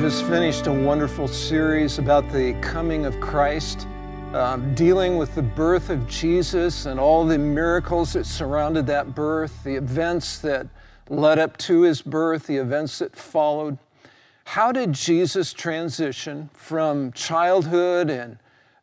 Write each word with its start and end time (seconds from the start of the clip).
just 0.00 0.24
finished 0.24 0.66
a 0.66 0.72
wonderful 0.72 1.28
series 1.28 1.98
about 1.98 2.26
the 2.32 2.54
coming 2.62 3.04
of 3.04 3.20
Christ, 3.20 3.86
um, 4.32 4.74
dealing 4.74 5.18
with 5.18 5.34
the 5.34 5.42
birth 5.42 5.90
of 5.90 6.08
Jesus 6.08 6.86
and 6.86 6.98
all 6.98 7.26
the 7.26 7.36
miracles 7.36 8.14
that 8.14 8.24
surrounded 8.24 8.86
that 8.86 9.14
birth, 9.14 9.62
the 9.62 9.74
events 9.74 10.38
that 10.38 10.66
led 11.10 11.38
up 11.38 11.54
to 11.58 11.82
his 11.82 12.00
birth, 12.00 12.46
the 12.46 12.56
events 12.56 12.98
that 13.00 13.14
followed. 13.14 13.76
How 14.44 14.72
did 14.72 14.94
Jesus 14.94 15.52
transition 15.52 16.48
from 16.54 17.12
childhood 17.12 18.08
and 18.08 18.38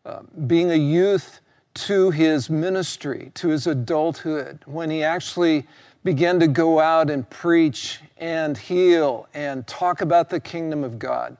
uh, 0.05 0.21
being 0.45 0.69
a 0.69 0.75
youth 0.75 1.41
to 1.73 2.11
his 2.11 2.47
ministry, 2.47 3.31
to 3.33 3.47
his 3.47 3.65
adulthood, 3.65 4.59
when 4.67 4.91
he 4.91 5.03
actually 5.03 5.65
began 6.07 6.39
to 6.39 6.47
go 6.47 6.79
out 6.79 7.09
and 7.09 7.29
preach 7.29 7.99
and 8.17 8.57
heal 8.57 9.27
and 9.33 9.67
talk 9.67 9.99
about 9.99 10.29
the 10.29 10.39
kingdom 10.39 10.85
of 10.85 10.97
God? 10.97 11.35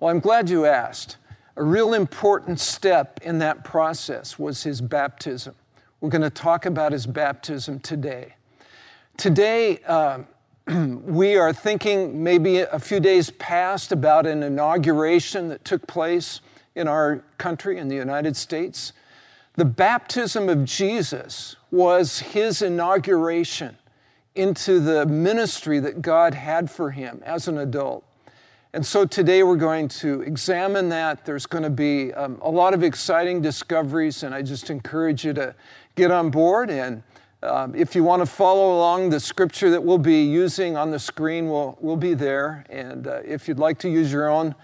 Well, 0.00 0.10
I'm 0.10 0.18
glad 0.18 0.50
you 0.50 0.66
asked. 0.66 1.16
A 1.56 1.62
real 1.62 1.94
important 1.94 2.58
step 2.58 3.20
in 3.22 3.38
that 3.38 3.62
process 3.62 4.36
was 4.36 4.64
his 4.64 4.80
baptism. 4.80 5.54
We're 6.00 6.08
going 6.10 6.22
to 6.22 6.28
talk 6.28 6.66
about 6.66 6.90
his 6.90 7.06
baptism 7.06 7.78
today. 7.78 8.34
Today, 9.16 9.78
uh, 9.86 10.22
we 10.66 11.36
are 11.36 11.52
thinking 11.52 12.20
maybe 12.20 12.58
a 12.58 12.80
few 12.80 12.98
days 12.98 13.30
past 13.30 13.92
about 13.92 14.26
an 14.26 14.42
inauguration 14.42 15.46
that 15.50 15.64
took 15.64 15.86
place 15.86 16.40
in 16.74 16.88
our 16.88 17.22
country, 17.38 17.78
in 17.78 17.86
the 17.86 17.94
United 17.94 18.36
States. 18.36 18.92
The 19.54 19.64
baptism 19.64 20.48
of 20.48 20.64
Jesus 20.64 21.54
was 21.70 22.18
his 22.18 22.60
inauguration 22.60 23.76
into 24.34 24.80
the 24.80 25.06
ministry 25.06 25.80
that 25.80 26.02
God 26.02 26.34
had 26.34 26.70
for 26.70 26.90
him 26.90 27.22
as 27.24 27.48
an 27.48 27.58
adult. 27.58 28.04
And 28.72 28.86
so 28.86 29.04
today 29.04 29.42
we're 29.42 29.56
going 29.56 29.88
to 29.88 30.22
examine 30.22 30.90
that. 30.90 31.24
There's 31.24 31.46
going 31.46 31.64
to 31.64 31.70
be 31.70 32.14
um, 32.14 32.38
a 32.40 32.50
lot 32.50 32.72
of 32.72 32.84
exciting 32.84 33.42
discoveries, 33.42 34.22
and 34.22 34.32
I 34.32 34.42
just 34.42 34.70
encourage 34.70 35.24
you 35.24 35.32
to 35.32 35.56
get 35.96 36.12
on 36.12 36.30
board. 36.30 36.70
And 36.70 37.02
um, 37.42 37.74
if 37.74 37.96
you 37.96 38.04
want 38.04 38.22
to 38.22 38.26
follow 38.26 38.76
along, 38.76 39.10
the 39.10 39.18
scripture 39.18 39.70
that 39.70 39.82
we'll 39.82 39.98
be 39.98 40.22
using 40.22 40.76
on 40.76 40.92
the 40.92 41.00
screen 41.00 41.48
will, 41.48 41.76
will 41.80 41.96
be 41.96 42.14
there. 42.14 42.64
And 42.70 43.08
uh, 43.08 43.22
if 43.24 43.48
you'd 43.48 43.58
like 43.58 43.80
to 43.80 43.90
use 43.90 44.12
your 44.12 44.28
own 44.28 44.54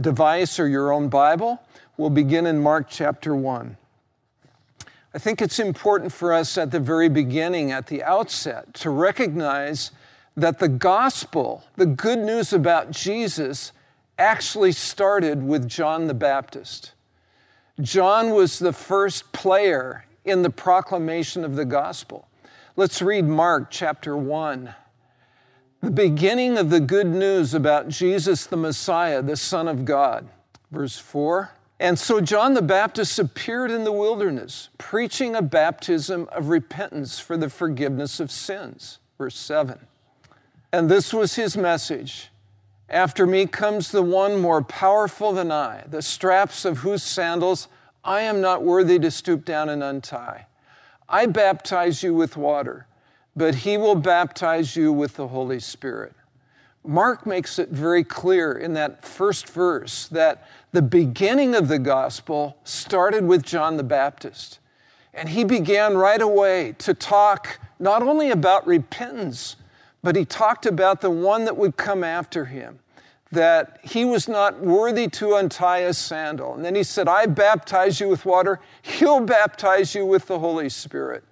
device 0.00 0.58
or 0.58 0.66
your 0.66 0.92
own 0.92 1.08
Bible, 1.08 1.62
we'll 1.96 2.10
begin 2.10 2.46
in 2.46 2.60
Mark 2.60 2.88
chapter 2.90 3.36
1. 3.36 3.76
I 5.16 5.18
think 5.18 5.40
it's 5.40 5.58
important 5.58 6.12
for 6.12 6.34
us 6.34 6.58
at 6.58 6.70
the 6.70 6.78
very 6.78 7.08
beginning, 7.08 7.72
at 7.72 7.86
the 7.86 8.02
outset, 8.02 8.74
to 8.74 8.90
recognize 8.90 9.90
that 10.36 10.58
the 10.58 10.68
gospel, 10.68 11.64
the 11.76 11.86
good 11.86 12.18
news 12.18 12.52
about 12.52 12.90
Jesus, 12.90 13.72
actually 14.18 14.72
started 14.72 15.42
with 15.42 15.66
John 15.70 16.06
the 16.06 16.12
Baptist. 16.12 16.92
John 17.80 18.32
was 18.32 18.58
the 18.58 18.74
first 18.74 19.32
player 19.32 20.04
in 20.26 20.42
the 20.42 20.50
proclamation 20.50 21.46
of 21.46 21.56
the 21.56 21.64
gospel. 21.64 22.28
Let's 22.76 23.00
read 23.00 23.24
Mark 23.24 23.70
chapter 23.70 24.18
1. 24.18 24.74
The 25.80 25.90
beginning 25.90 26.58
of 26.58 26.68
the 26.68 26.80
good 26.80 27.06
news 27.06 27.54
about 27.54 27.88
Jesus 27.88 28.44
the 28.44 28.58
Messiah, 28.58 29.22
the 29.22 29.38
Son 29.38 29.66
of 29.66 29.86
God. 29.86 30.28
Verse 30.70 30.98
4 30.98 31.55
and 31.78 31.98
so 31.98 32.20
John 32.20 32.54
the 32.54 32.62
Baptist 32.62 33.18
appeared 33.18 33.70
in 33.70 33.84
the 33.84 33.92
wilderness, 33.92 34.70
preaching 34.78 35.34
a 35.36 35.42
baptism 35.42 36.28
of 36.32 36.48
repentance 36.48 37.18
for 37.18 37.36
the 37.36 37.50
forgiveness 37.50 38.18
of 38.18 38.30
sins. 38.30 38.98
Verse 39.18 39.36
7. 39.36 39.78
And 40.72 40.90
this 40.90 41.12
was 41.12 41.34
his 41.34 41.56
message 41.56 42.30
After 42.88 43.26
me 43.26 43.46
comes 43.46 43.90
the 43.90 44.02
one 44.02 44.40
more 44.40 44.62
powerful 44.62 45.32
than 45.32 45.52
I, 45.52 45.84
the 45.86 46.02
straps 46.02 46.64
of 46.64 46.78
whose 46.78 47.02
sandals 47.02 47.68
I 48.02 48.22
am 48.22 48.40
not 48.40 48.62
worthy 48.62 48.98
to 49.00 49.10
stoop 49.10 49.44
down 49.44 49.68
and 49.68 49.82
untie. 49.82 50.46
I 51.08 51.26
baptize 51.26 52.02
you 52.02 52.14
with 52.14 52.36
water, 52.36 52.86
but 53.34 53.54
he 53.54 53.76
will 53.76 53.96
baptize 53.96 54.76
you 54.76 54.92
with 54.92 55.16
the 55.16 55.28
Holy 55.28 55.60
Spirit. 55.60 56.14
Mark 56.86 57.26
makes 57.26 57.58
it 57.58 57.68
very 57.70 58.04
clear 58.04 58.52
in 58.52 58.74
that 58.74 59.04
first 59.04 59.48
verse 59.48 60.08
that 60.08 60.48
the 60.72 60.82
beginning 60.82 61.54
of 61.54 61.68
the 61.68 61.78
gospel 61.78 62.56
started 62.64 63.24
with 63.24 63.42
John 63.42 63.76
the 63.76 63.82
Baptist. 63.82 64.58
And 65.14 65.30
he 65.30 65.44
began 65.44 65.96
right 65.96 66.20
away 66.20 66.74
to 66.78 66.92
talk 66.94 67.58
not 67.78 68.02
only 68.02 68.30
about 68.30 68.66
repentance, 68.66 69.56
but 70.02 70.14
he 70.14 70.24
talked 70.24 70.66
about 70.66 71.00
the 71.00 71.10
one 71.10 71.44
that 71.46 71.56
would 71.56 71.76
come 71.76 72.04
after 72.04 72.44
him, 72.44 72.78
that 73.32 73.80
he 73.82 74.04
was 74.04 74.28
not 74.28 74.60
worthy 74.60 75.08
to 75.08 75.34
untie 75.34 75.78
a 75.78 75.94
sandal. 75.94 76.54
And 76.54 76.64
then 76.64 76.74
he 76.74 76.82
said, 76.82 77.08
I 77.08 77.26
baptize 77.26 77.98
you 77.98 78.08
with 78.08 78.24
water, 78.24 78.60
he'll 78.82 79.20
baptize 79.20 79.94
you 79.94 80.04
with 80.06 80.26
the 80.26 80.38
Holy 80.38 80.68
Spirit. 80.68 81.24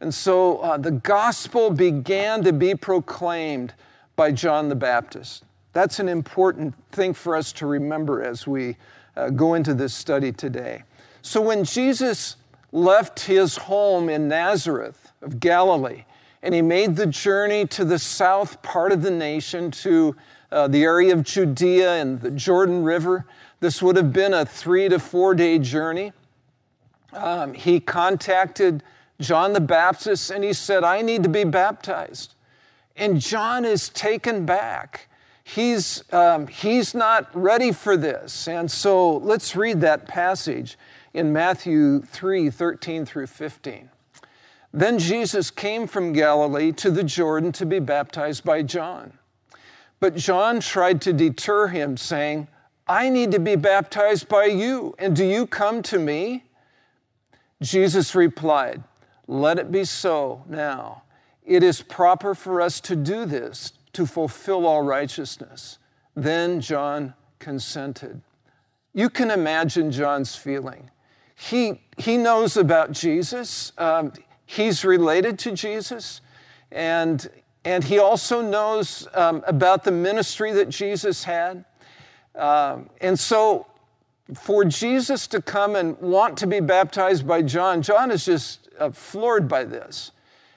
And 0.00 0.12
so 0.12 0.58
uh, 0.58 0.76
the 0.78 0.90
gospel 0.90 1.70
began 1.70 2.42
to 2.44 2.52
be 2.52 2.74
proclaimed 2.74 3.72
by 4.16 4.32
John 4.32 4.68
the 4.68 4.74
Baptist. 4.74 5.44
That's 5.72 5.98
an 5.98 6.08
important 6.08 6.74
thing 6.92 7.14
for 7.14 7.34
us 7.34 7.52
to 7.54 7.66
remember 7.66 8.22
as 8.22 8.46
we 8.46 8.76
uh, 9.16 9.30
go 9.30 9.54
into 9.54 9.74
this 9.74 9.94
study 9.94 10.32
today. 10.32 10.82
So, 11.22 11.40
when 11.40 11.64
Jesus 11.64 12.36
left 12.72 13.20
his 13.20 13.56
home 13.56 14.08
in 14.08 14.28
Nazareth 14.28 15.12
of 15.22 15.38
Galilee 15.38 16.04
and 16.42 16.54
he 16.54 16.62
made 16.62 16.96
the 16.96 17.06
journey 17.06 17.66
to 17.68 17.84
the 17.84 17.98
south 17.98 18.60
part 18.62 18.92
of 18.92 19.02
the 19.02 19.10
nation 19.10 19.70
to 19.70 20.16
uh, 20.50 20.68
the 20.68 20.82
area 20.82 21.12
of 21.12 21.22
Judea 21.22 21.94
and 21.94 22.20
the 22.20 22.30
Jordan 22.30 22.82
River, 22.82 23.26
this 23.60 23.80
would 23.80 23.96
have 23.96 24.12
been 24.12 24.34
a 24.34 24.44
three 24.44 24.88
to 24.88 24.98
four 24.98 25.34
day 25.34 25.58
journey. 25.58 26.12
Um, 27.12 27.54
he 27.54 27.78
contacted 27.78 28.82
John 29.20 29.52
the 29.52 29.60
Baptist 29.60 30.30
and 30.30 30.42
he 30.42 30.52
said, 30.52 30.82
I 30.82 31.02
need 31.02 31.22
to 31.22 31.28
be 31.28 31.44
baptized. 31.44 32.34
And 32.96 33.20
John 33.20 33.64
is 33.64 33.88
taken 33.88 34.44
back. 34.46 35.08
He's, 35.44 36.04
um, 36.12 36.46
he's 36.46 36.94
not 36.94 37.28
ready 37.34 37.72
for 37.72 37.96
this. 37.96 38.46
And 38.46 38.70
so 38.70 39.16
let's 39.16 39.56
read 39.56 39.80
that 39.80 40.06
passage 40.06 40.78
in 41.14 41.32
Matthew 41.32 42.02
3 42.02 42.50
13 42.50 43.04
through 43.04 43.26
15. 43.26 43.90
Then 44.72 44.98
Jesus 44.98 45.50
came 45.50 45.86
from 45.86 46.12
Galilee 46.12 46.72
to 46.72 46.90
the 46.90 47.04
Jordan 47.04 47.52
to 47.52 47.66
be 47.66 47.78
baptized 47.78 48.44
by 48.44 48.62
John. 48.62 49.12
But 50.00 50.16
John 50.16 50.60
tried 50.60 51.00
to 51.02 51.12
deter 51.12 51.68
him, 51.68 51.96
saying, 51.96 52.48
I 52.88 53.08
need 53.08 53.30
to 53.32 53.38
be 53.38 53.54
baptized 53.54 54.28
by 54.28 54.46
you, 54.46 54.94
and 54.98 55.14
do 55.14 55.24
you 55.24 55.46
come 55.46 55.82
to 55.82 55.98
me? 55.98 56.44
Jesus 57.60 58.14
replied, 58.14 58.82
Let 59.28 59.58
it 59.58 59.70
be 59.70 59.84
so 59.84 60.42
now. 60.48 61.02
It 61.44 61.62
is 61.62 61.82
proper 61.82 62.34
for 62.34 62.60
us 62.60 62.80
to 62.82 62.96
do 62.96 63.24
this 63.24 63.72
to 63.94 64.06
fulfill 64.06 64.66
all 64.66 64.82
righteousness. 64.82 65.78
Then 66.14 66.60
John 66.60 67.14
consented. 67.38 68.20
You 68.94 69.10
can 69.10 69.30
imagine 69.30 69.90
John's 69.90 70.36
feeling. 70.36 70.90
He, 71.34 71.80
he 71.96 72.16
knows 72.16 72.56
about 72.56 72.92
Jesus, 72.92 73.72
um, 73.78 74.12
he's 74.46 74.84
related 74.84 75.38
to 75.40 75.52
Jesus, 75.52 76.20
and, 76.70 77.28
and 77.64 77.82
he 77.82 77.98
also 77.98 78.40
knows 78.42 79.08
um, 79.14 79.42
about 79.46 79.82
the 79.82 79.90
ministry 79.90 80.52
that 80.52 80.68
Jesus 80.68 81.24
had. 81.24 81.64
Um, 82.34 82.90
and 83.00 83.18
so, 83.18 83.66
for 84.34 84.64
Jesus 84.64 85.26
to 85.28 85.42
come 85.42 85.74
and 85.74 85.98
want 85.98 86.38
to 86.38 86.46
be 86.46 86.60
baptized 86.60 87.26
by 87.26 87.42
John, 87.42 87.82
John 87.82 88.10
is 88.10 88.24
just 88.24 88.68
uh, 88.78 88.90
floored 88.90 89.48
by 89.48 89.64
this 89.64 90.12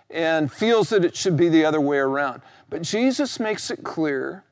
and 0.09 0.51
feels 0.51 0.89
that 0.89 1.03
it 1.03 1.15
should 1.15 1.37
be 1.37 1.49
the 1.49 1.65
other 1.65 1.81
way 1.81 1.97
around. 1.97 2.41
But 2.69 2.81
Jesus 2.81 3.39
makes 3.39 3.71
it 3.71 3.83
clear 3.83 4.43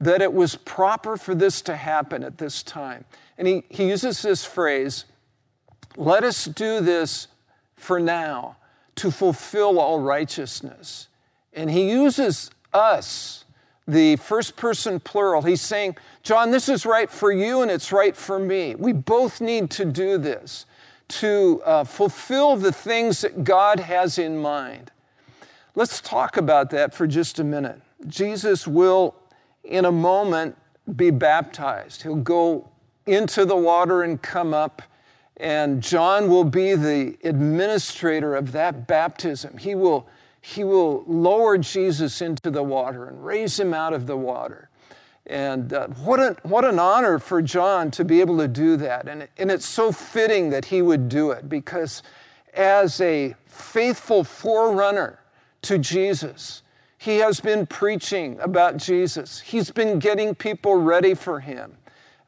that 0.00 0.20
it 0.20 0.32
was 0.32 0.56
proper 0.56 1.16
for 1.16 1.34
this 1.34 1.62
to 1.62 1.76
happen 1.76 2.22
at 2.22 2.38
this 2.38 2.62
time. 2.62 3.04
And 3.38 3.48
he, 3.48 3.64
he 3.68 3.88
uses 3.88 4.22
this 4.22 4.44
phrase 4.44 5.04
let 5.96 6.24
us 6.24 6.44
do 6.44 6.80
this 6.80 7.28
for 7.76 7.98
now 7.98 8.56
to 8.96 9.10
fulfill 9.10 9.80
all 9.80 10.00
righteousness. 10.00 11.08
And 11.54 11.70
he 11.70 11.90
uses 11.90 12.50
us, 12.74 13.44
the 13.88 14.16
first 14.16 14.56
person 14.56 15.00
plural. 15.00 15.42
He's 15.42 15.62
saying, 15.62 15.96
John, 16.22 16.50
this 16.50 16.68
is 16.68 16.84
right 16.84 17.10
for 17.10 17.32
you 17.32 17.62
and 17.62 17.70
it's 17.70 17.92
right 17.92 18.14
for 18.14 18.38
me. 18.38 18.74
We 18.74 18.92
both 18.92 19.40
need 19.40 19.70
to 19.70 19.86
do 19.86 20.18
this 20.18 20.66
to 21.08 21.62
uh, 21.64 21.84
fulfill 21.84 22.56
the 22.56 22.72
things 22.72 23.20
that 23.20 23.44
God 23.44 23.80
has 23.80 24.18
in 24.18 24.38
mind. 24.38 24.90
Let's 25.74 26.00
talk 26.00 26.36
about 26.36 26.70
that 26.70 26.94
for 26.94 27.06
just 27.06 27.38
a 27.38 27.44
minute. 27.44 27.80
Jesus 28.06 28.66
will, 28.66 29.14
in 29.62 29.84
a 29.84 29.92
moment, 29.92 30.56
be 30.96 31.10
baptized. 31.10 32.02
He'll 32.02 32.16
go 32.16 32.68
into 33.06 33.44
the 33.44 33.56
water 33.56 34.02
and 34.02 34.20
come 34.20 34.52
up, 34.54 34.82
and 35.36 35.82
John 35.82 36.28
will 36.28 36.44
be 36.44 36.74
the 36.74 37.16
administrator 37.24 38.34
of 38.34 38.52
that 38.52 38.86
baptism. 38.86 39.58
He 39.58 39.74
will, 39.74 40.08
he 40.40 40.64
will 40.64 41.04
lower 41.06 41.58
Jesus 41.58 42.20
into 42.20 42.50
the 42.50 42.62
water 42.62 43.06
and 43.06 43.24
raise 43.24 43.58
him 43.58 43.74
out 43.74 43.92
of 43.92 44.06
the 44.06 44.16
water. 44.16 44.70
And 45.26 45.72
uh, 45.72 45.88
what, 45.88 46.20
an, 46.20 46.36
what 46.42 46.64
an 46.64 46.78
honor 46.78 47.18
for 47.18 47.42
John 47.42 47.90
to 47.92 48.04
be 48.04 48.20
able 48.20 48.38
to 48.38 48.48
do 48.48 48.76
that. 48.76 49.08
And, 49.08 49.26
and 49.38 49.50
it's 49.50 49.66
so 49.66 49.90
fitting 49.90 50.50
that 50.50 50.66
he 50.66 50.82
would 50.82 51.08
do 51.08 51.32
it 51.32 51.48
because, 51.48 52.02
as 52.54 53.00
a 53.00 53.34
faithful 53.46 54.22
forerunner 54.22 55.18
to 55.62 55.78
Jesus, 55.78 56.62
he 56.98 57.16
has 57.18 57.40
been 57.40 57.66
preaching 57.66 58.38
about 58.40 58.76
Jesus. 58.76 59.40
He's 59.40 59.70
been 59.70 59.98
getting 59.98 60.34
people 60.34 60.76
ready 60.76 61.14
for 61.14 61.40
him. 61.40 61.76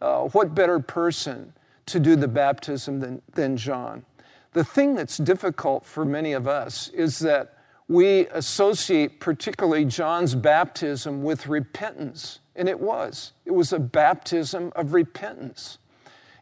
Uh, 0.00 0.24
what 0.28 0.54
better 0.54 0.78
person 0.80 1.52
to 1.86 1.98
do 1.98 2.16
the 2.16 2.28
baptism 2.28 3.00
than, 3.00 3.22
than 3.34 3.56
John? 3.56 4.04
The 4.52 4.64
thing 4.64 4.94
that's 4.94 5.18
difficult 5.18 5.84
for 5.84 6.04
many 6.04 6.32
of 6.32 6.48
us 6.48 6.88
is 6.88 7.20
that 7.20 7.54
we 7.88 8.26
associate 8.28 9.18
particularly 9.18 9.84
John's 9.84 10.34
baptism 10.34 11.22
with 11.22 11.46
repentance. 11.46 12.40
And 12.58 12.68
it 12.68 12.80
was. 12.80 13.32
It 13.46 13.52
was 13.52 13.72
a 13.72 13.78
baptism 13.78 14.72
of 14.76 14.92
repentance. 14.92 15.78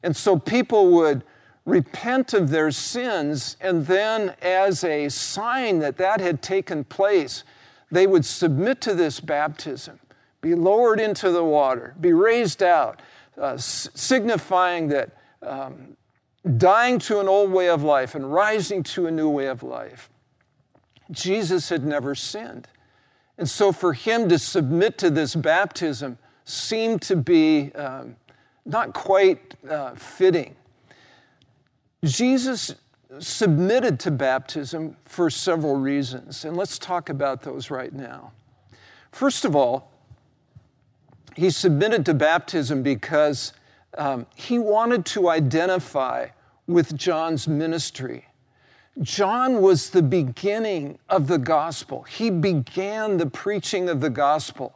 And 0.02 0.16
so 0.16 0.38
people 0.38 0.90
would 0.92 1.22
repent 1.66 2.32
of 2.32 2.48
their 2.50 2.70
sins, 2.70 3.56
and 3.60 3.86
then, 3.86 4.34
as 4.40 4.82
a 4.82 5.08
sign 5.08 5.80
that 5.80 5.96
that 5.98 6.20
had 6.20 6.40
taken 6.40 6.84
place, 6.84 7.44
they 7.90 8.06
would 8.06 8.24
submit 8.24 8.80
to 8.80 8.94
this 8.94 9.20
baptism, 9.20 9.98
be 10.40 10.54
lowered 10.54 11.00
into 11.00 11.30
the 11.30 11.44
water, 11.44 11.94
be 12.00 12.12
raised 12.12 12.62
out, 12.62 13.02
uh, 13.36 13.54
s- 13.54 13.90
signifying 13.94 14.88
that 14.88 15.10
um, 15.42 15.96
dying 16.56 16.98
to 17.00 17.20
an 17.20 17.28
old 17.28 17.50
way 17.50 17.68
of 17.68 17.82
life 17.82 18.14
and 18.14 18.32
rising 18.32 18.82
to 18.82 19.06
a 19.06 19.10
new 19.10 19.28
way 19.28 19.46
of 19.46 19.62
life. 19.62 20.08
Jesus 21.10 21.68
had 21.68 21.84
never 21.84 22.14
sinned. 22.14 22.68
And 23.38 23.48
so 23.48 23.72
for 23.72 23.92
him 23.92 24.28
to 24.28 24.38
submit 24.38 24.98
to 24.98 25.10
this 25.10 25.34
baptism 25.34 26.18
seemed 26.44 27.02
to 27.02 27.16
be 27.16 27.72
um, 27.74 28.16
not 28.64 28.92
quite 28.94 29.54
uh, 29.68 29.94
fitting. 29.94 30.56
Jesus 32.04 32.74
submitted 33.18 33.98
to 34.00 34.10
baptism 34.10 34.96
for 35.04 35.30
several 35.30 35.76
reasons, 35.76 36.44
and 36.44 36.56
let's 36.56 36.78
talk 36.78 37.08
about 37.08 37.42
those 37.42 37.70
right 37.70 37.92
now. 37.92 38.32
First 39.12 39.44
of 39.44 39.56
all, 39.56 39.90
he 41.34 41.50
submitted 41.50 42.04
to 42.06 42.14
baptism 42.14 42.82
because 42.82 43.52
um, 43.98 44.26
he 44.34 44.58
wanted 44.58 45.04
to 45.06 45.28
identify 45.28 46.28
with 46.66 46.96
John's 46.96 47.46
ministry. 47.46 48.26
John 49.02 49.60
was 49.60 49.90
the 49.90 50.02
beginning 50.02 50.98
of 51.08 51.26
the 51.26 51.38
gospel. 51.38 52.02
He 52.04 52.30
began 52.30 53.18
the 53.18 53.26
preaching 53.26 53.88
of 53.88 54.00
the 54.00 54.10
gospel. 54.10 54.74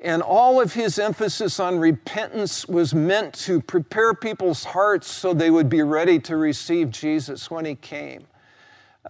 And 0.00 0.22
all 0.22 0.60
of 0.60 0.74
his 0.74 0.98
emphasis 0.98 1.58
on 1.58 1.78
repentance 1.78 2.68
was 2.68 2.94
meant 2.94 3.34
to 3.40 3.60
prepare 3.60 4.14
people's 4.14 4.62
hearts 4.62 5.10
so 5.10 5.34
they 5.34 5.50
would 5.50 5.68
be 5.68 5.82
ready 5.82 6.20
to 6.20 6.36
receive 6.36 6.90
Jesus 6.90 7.50
when 7.50 7.64
he 7.64 7.74
came. 7.74 8.24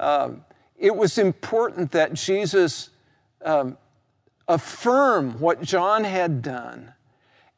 Um, 0.01 0.45
it 0.79 0.97
was 0.97 1.19
important 1.19 1.93
that 1.93 2.15
Jesus 2.15 2.89
um, 3.45 3.77
affirm 4.47 5.39
what 5.41 5.61
John 5.61 6.05
had 6.05 6.41
done 6.41 6.95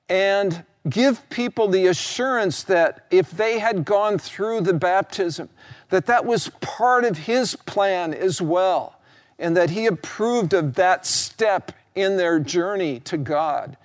and 0.09 0.65
give 0.89 1.29
people 1.31 1.69
the 1.69 1.87
assurance 1.87 2.65
that 2.65 3.07
if 3.11 3.31
they 3.31 3.59
had 3.61 3.85
gone 3.85 4.19
through 4.19 4.63
the 4.63 4.75
baptism, 4.75 5.49
that 5.91 6.07
that 6.07 6.25
was 6.25 6.49
part 6.61 7.05
of 7.05 7.19
his 7.19 7.55
plan 7.55 8.15
as 8.15 8.41
well, 8.41 8.97
and 9.39 9.57
that 9.57 9.71
he 9.71 9.87
approved 9.87 10.55
of 10.55 10.75
that 10.75 11.05
step 11.05 11.73
in 11.95 12.17
their 12.17 12.39
journey 12.41 13.01
to 13.01 13.17
God. 13.17 13.77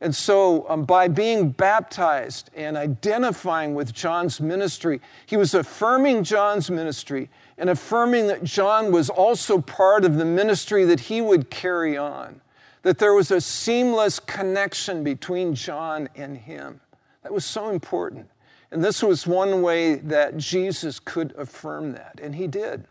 And 0.00 0.14
so, 0.14 0.68
um, 0.68 0.84
by 0.84 1.06
being 1.06 1.50
baptized 1.50 2.50
and 2.56 2.76
identifying 2.76 3.76
with 3.76 3.94
John's 3.94 4.40
ministry, 4.40 5.00
he 5.26 5.36
was 5.36 5.54
affirming 5.54 6.24
John's 6.24 6.68
ministry 6.68 7.30
and 7.56 7.70
affirming 7.70 8.26
that 8.26 8.42
John 8.42 8.90
was 8.90 9.08
also 9.08 9.60
part 9.60 10.04
of 10.04 10.16
the 10.16 10.24
ministry 10.24 10.84
that 10.86 10.98
he 10.98 11.20
would 11.20 11.50
carry 11.50 11.96
on, 11.96 12.40
that 12.82 12.98
there 12.98 13.14
was 13.14 13.30
a 13.30 13.40
seamless 13.40 14.18
connection 14.18 15.04
between 15.04 15.54
John 15.54 16.08
and 16.16 16.36
him. 16.36 16.80
That 17.22 17.32
was 17.32 17.44
so 17.44 17.68
important. 17.68 18.28
And 18.72 18.82
this 18.82 19.02
was 19.02 19.26
one 19.26 19.60
way 19.60 19.96
that 19.96 20.38
Jesus 20.38 20.98
could 20.98 21.34
affirm 21.36 21.92
that, 21.92 22.18
and 22.22 22.34
he 22.34 22.46
did. 22.46 22.84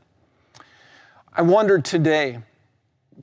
I 1.33 1.41
wonder 1.41 1.79
today, 1.79 2.43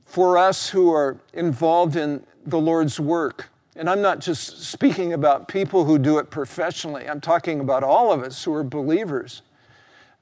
for 0.03 0.37
us 0.37 0.69
who 0.69 0.91
are 0.91 1.17
involved 1.31 1.95
in 1.95 2.25
the 2.45 2.59
Lord's 2.59 2.99
work, 2.99 3.47
and 3.77 3.89
I'm 3.89 4.01
not 4.01 4.19
just 4.19 4.61
speaking 4.63 5.13
about 5.13 5.47
people 5.47 5.85
who 5.85 5.97
do 5.97 6.17
it 6.17 6.29
professionally, 6.31 7.07
I'm 7.07 7.21
talking 7.21 7.61
about 7.61 7.81
all 7.81 8.11
of 8.11 8.23
us 8.23 8.43
who 8.43 8.53
are 8.53 8.63
believers. 8.63 9.41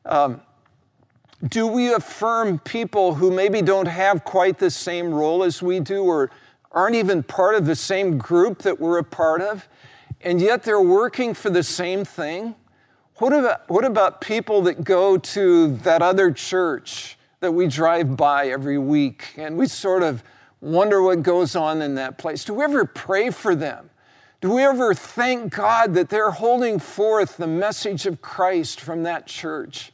Um, 0.06 0.42
do 1.48 1.66
we 1.66 1.92
affirm 1.92 2.60
people 2.60 3.16
who 3.16 3.32
maybe 3.32 3.64
don't 3.64 3.88
have 3.88 4.24
quite 4.24 4.60
the 4.60 4.70
same 4.70 5.12
role 5.12 5.44
as 5.44 5.64
we 5.64 5.80
do 5.80 6.04
or 6.04 6.30
aren't 6.72 6.96
even 6.96 7.24
part 7.24 7.56
of 7.56 7.66
the 7.66 7.76
same 7.76 8.20
group 8.20 8.60
that 8.60 8.80
we're 8.80 9.00
a 9.00 9.04
part 9.04 9.42
of? 9.42 9.68
And 10.22 10.42
yet 10.42 10.64
they're 10.64 10.82
working 10.82 11.34
for 11.34 11.50
the 11.50 11.64
same 11.64 12.06
thing? 12.06 12.56
What 13.18 13.34
about, 13.34 13.70
what 13.70 13.86
about 13.86 14.22
people 14.22 14.62
that 14.64 14.84
go 14.84 15.18
to 15.18 15.76
that 15.78 16.02
other 16.02 16.32
church 16.32 17.18
that 17.40 17.52
we 17.52 17.68
drive 17.68 18.16
by 18.16 18.48
every 18.48 18.78
week 18.78 19.34
and 19.38 19.58
we 19.58 19.68
sort 19.68 20.04
of 20.04 20.24
wonder 20.62 21.02
what 21.02 21.24
goes 21.24 21.56
on 21.56 21.82
in 21.82 21.96
that 21.96 22.18
place? 22.18 22.46
Do 22.46 22.54
we 22.56 22.64
ever 22.64 22.86
pray 22.86 23.32
for 23.32 23.56
them? 23.56 23.90
Do 24.40 24.54
we 24.54 24.64
ever 24.64 24.94
thank 24.94 25.54
God 25.54 25.96
that 25.96 26.10
they're 26.10 26.32
holding 26.32 26.78
forth 26.78 27.38
the 27.38 27.48
message 27.48 28.06
of 28.06 28.22
Christ 28.22 28.80
from 28.80 29.04
that 29.04 29.26
church? 29.26 29.92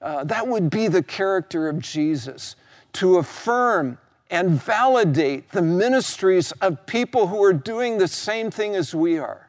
Uh, 0.00 0.24
that 0.24 0.48
would 0.48 0.70
be 0.70 0.88
the 0.88 1.02
character 1.02 1.68
of 1.68 1.80
Jesus 1.80 2.56
to 2.94 3.18
affirm 3.18 3.98
and 4.30 4.50
validate 4.50 5.50
the 5.52 5.62
ministries 5.62 6.52
of 6.52 6.86
people 6.86 7.26
who 7.26 7.42
are 7.42 7.52
doing 7.52 7.98
the 7.98 8.08
same 8.08 8.50
thing 8.50 8.74
as 8.74 8.94
we 8.94 9.18
are. 9.18 9.43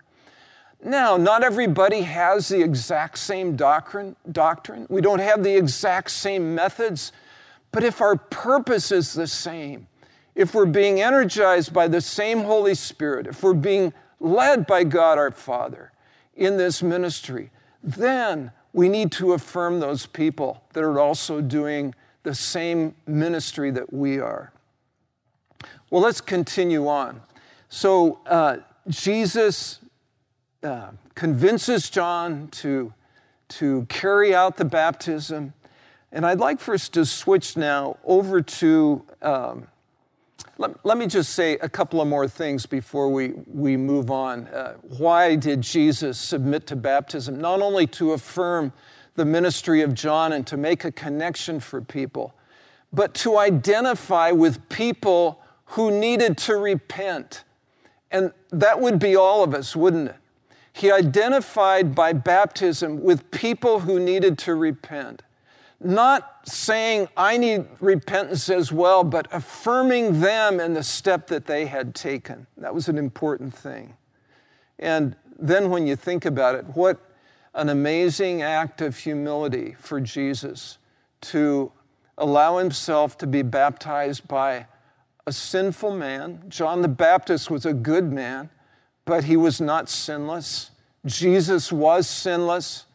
Now, 0.86 1.18
not 1.18 1.44
everybody 1.44 2.02
has 2.02 2.48
the 2.48 2.62
exact 2.62 3.18
same 3.18 3.56
doctrine, 3.56 4.16
doctrine. 4.32 4.86
We 4.88 5.02
don't 5.02 5.20
have 5.20 5.44
the 5.44 5.58
exact 5.58 6.12
same 6.12 6.54
methods. 6.54 7.12
But 7.72 7.84
if 7.84 8.02
our 8.02 8.16
purpose 8.16 8.92
is 8.92 9.14
the 9.14 9.26
same, 9.26 9.88
if 10.36 10.54
we're 10.54 10.68
being 10.68 11.02
energized 11.02 11.74
by 11.74 11.88
the 11.88 12.02
same 12.02 12.44
Holy 12.44 12.76
Spirit, 12.76 13.26
if 13.26 13.42
we're 13.42 13.56
being 13.56 13.94
led 14.20 14.68
by 14.68 14.84
God 14.84 15.18
our 15.18 15.32
Father 15.32 15.92
in 16.36 16.58
this 16.58 16.84
ministry, 16.84 17.50
then 17.84 18.52
we 18.72 18.88
need 18.88 19.12
to 19.14 19.34
affirm 19.34 19.80
those 19.80 20.06
people 20.06 20.62
that 20.74 20.84
are 20.84 21.00
also 21.00 21.42
doing 21.42 21.96
the 22.22 22.36
same 22.36 22.94
ministry 23.08 23.72
that 23.72 23.92
we 23.92 24.20
are. 24.20 24.54
Well, 25.90 26.04
let's 26.04 26.22
continue 26.22 26.88
on. 26.88 27.22
So, 27.70 28.20
uh, 28.28 28.58
Jesus 28.88 29.80
uh, 30.66 30.90
convinces 31.14 31.90
John 31.90 32.48
to, 32.50 32.92
to 33.50 33.86
carry 33.88 34.34
out 34.34 34.58
the 34.58 34.66
baptism. 34.66 35.54
And 36.12 36.26
I'd 36.26 36.40
like 36.40 36.60
for 36.60 36.74
us 36.74 36.90
to 36.90 37.06
switch 37.06 37.56
now 37.56 37.98
over 38.04 38.42
to, 38.42 39.06
um, 39.22 39.68
let, 40.58 40.84
let, 40.84 40.98
me 40.98 41.06
just 41.06 41.34
say 41.34 41.54
a 41.58 41.70
couple 41.70 42.02
of 42.02 42.08
more 42.08 42.28
things 42.28 42.66
before 42.66 43.10
we, 43.10 43.34
we 43.48 43.78
move 43.78 44.10
on. 44.10 44.48
Uh, 44.48 44.74
why 44.98 45.36
did 45.36 45.62
Jesus 45.62 46.18
submit 46.18 46.66
to 46.68 46.76
baptism? 46.76 47.40
Not 47.40 47.62
only 47.62 47.86
to 47.88 48.14
affirm 48.14 48.74
the 49.16 49.26
ministry 49.26 49.82
of 49.82 49.94
John 49.94 50.34
and 50.34 50.48
to 50.48 50.58
make 50.58 50.84
a 50.84 50.92
connection 50.92 51.60
for 51.60 51.80
people, 51.80 52.34
but 52.92 53.14
to 53.16 53.38
identify 53.38 54.32
with 54.32 54.68
people 54.70 55.42
who 55.66 55.92
needed 55.92 56.38
to 56.40 56.56
repent. 56.56 57.44
And 58.10 58.32
that 58.52 58.80
would 58.80 58.98
be 58.98 59.16
all 59.16 59.44
of 59.44 59.54
us, 59.54 59.76
wouldn't 59.76 60.10
it? 60.10 60.16
He 60.76 60.92
identified 60.92 61.96
by 61.96 62.12
baptism 62.12 63.02
with 63.02 63.32
people 63.32 63.80
who 63.80 63.98
needed 63.98 64.38
to 64.40 64.56
repent. 64.56 65.22
Not 65.80 66.40
saying, 66.44 67.08
I 67.16 67.38
need 67.38 67.66
repentance 67.80 68.50
as 68.50 68.74
well, 68.74 69.06
but 69.06 69.30
affirming 69.32 70.20
them 70.20 70.60
in 70.60 70.74
the 70.74 70.84
step 70.84 71.28
that 71.28 71.46
they 71.46 71.68
had 71.68 71.96
taken. 71.96 72.48
That 72.58 72.76
was 72.76 72.90
an 72.90 72.98
important 72.98 73.56
thing. 73.56 73.94
And 74.78 75.16
then 75.40 75.70
when 75.70 75.88
you 75.88 75.96
think 75.96 76.26
about 76.26 76.56
it, 76.56 76.66
what 76.76 77.00
an 77.54 77.70
amazing 77.70 78.42
act 78.42 78.82
of 78.82 78.98
humility 78.98 79.78
for 79.80 80.02
Jesus 80.02 80.78
to 81.22 81.72
allow 82.18 82.58
himself 82.58 83.18
to 83.20 83.28
be 83.28 83.44
baptized 83.44 84.28
by 84.28 84.66
a 85.26 85.32
sinful 85.32 85.96
man. 85.96 86.44
John 86.50 86.82
the 86.82 86.90
Baptist 86.90 87.50
was 87.50 87.66
a 87.66 87.74
good 87.74 88.12
man 88.12 88.50
but 89.06 89.24
he 89.24 89.38
was 89.38 89.62
not 89.62 89.90
sinless. 89.90 90.72
Jesus 91.06 91.72
was 91.72 92.10
sinless. 92.10 92.86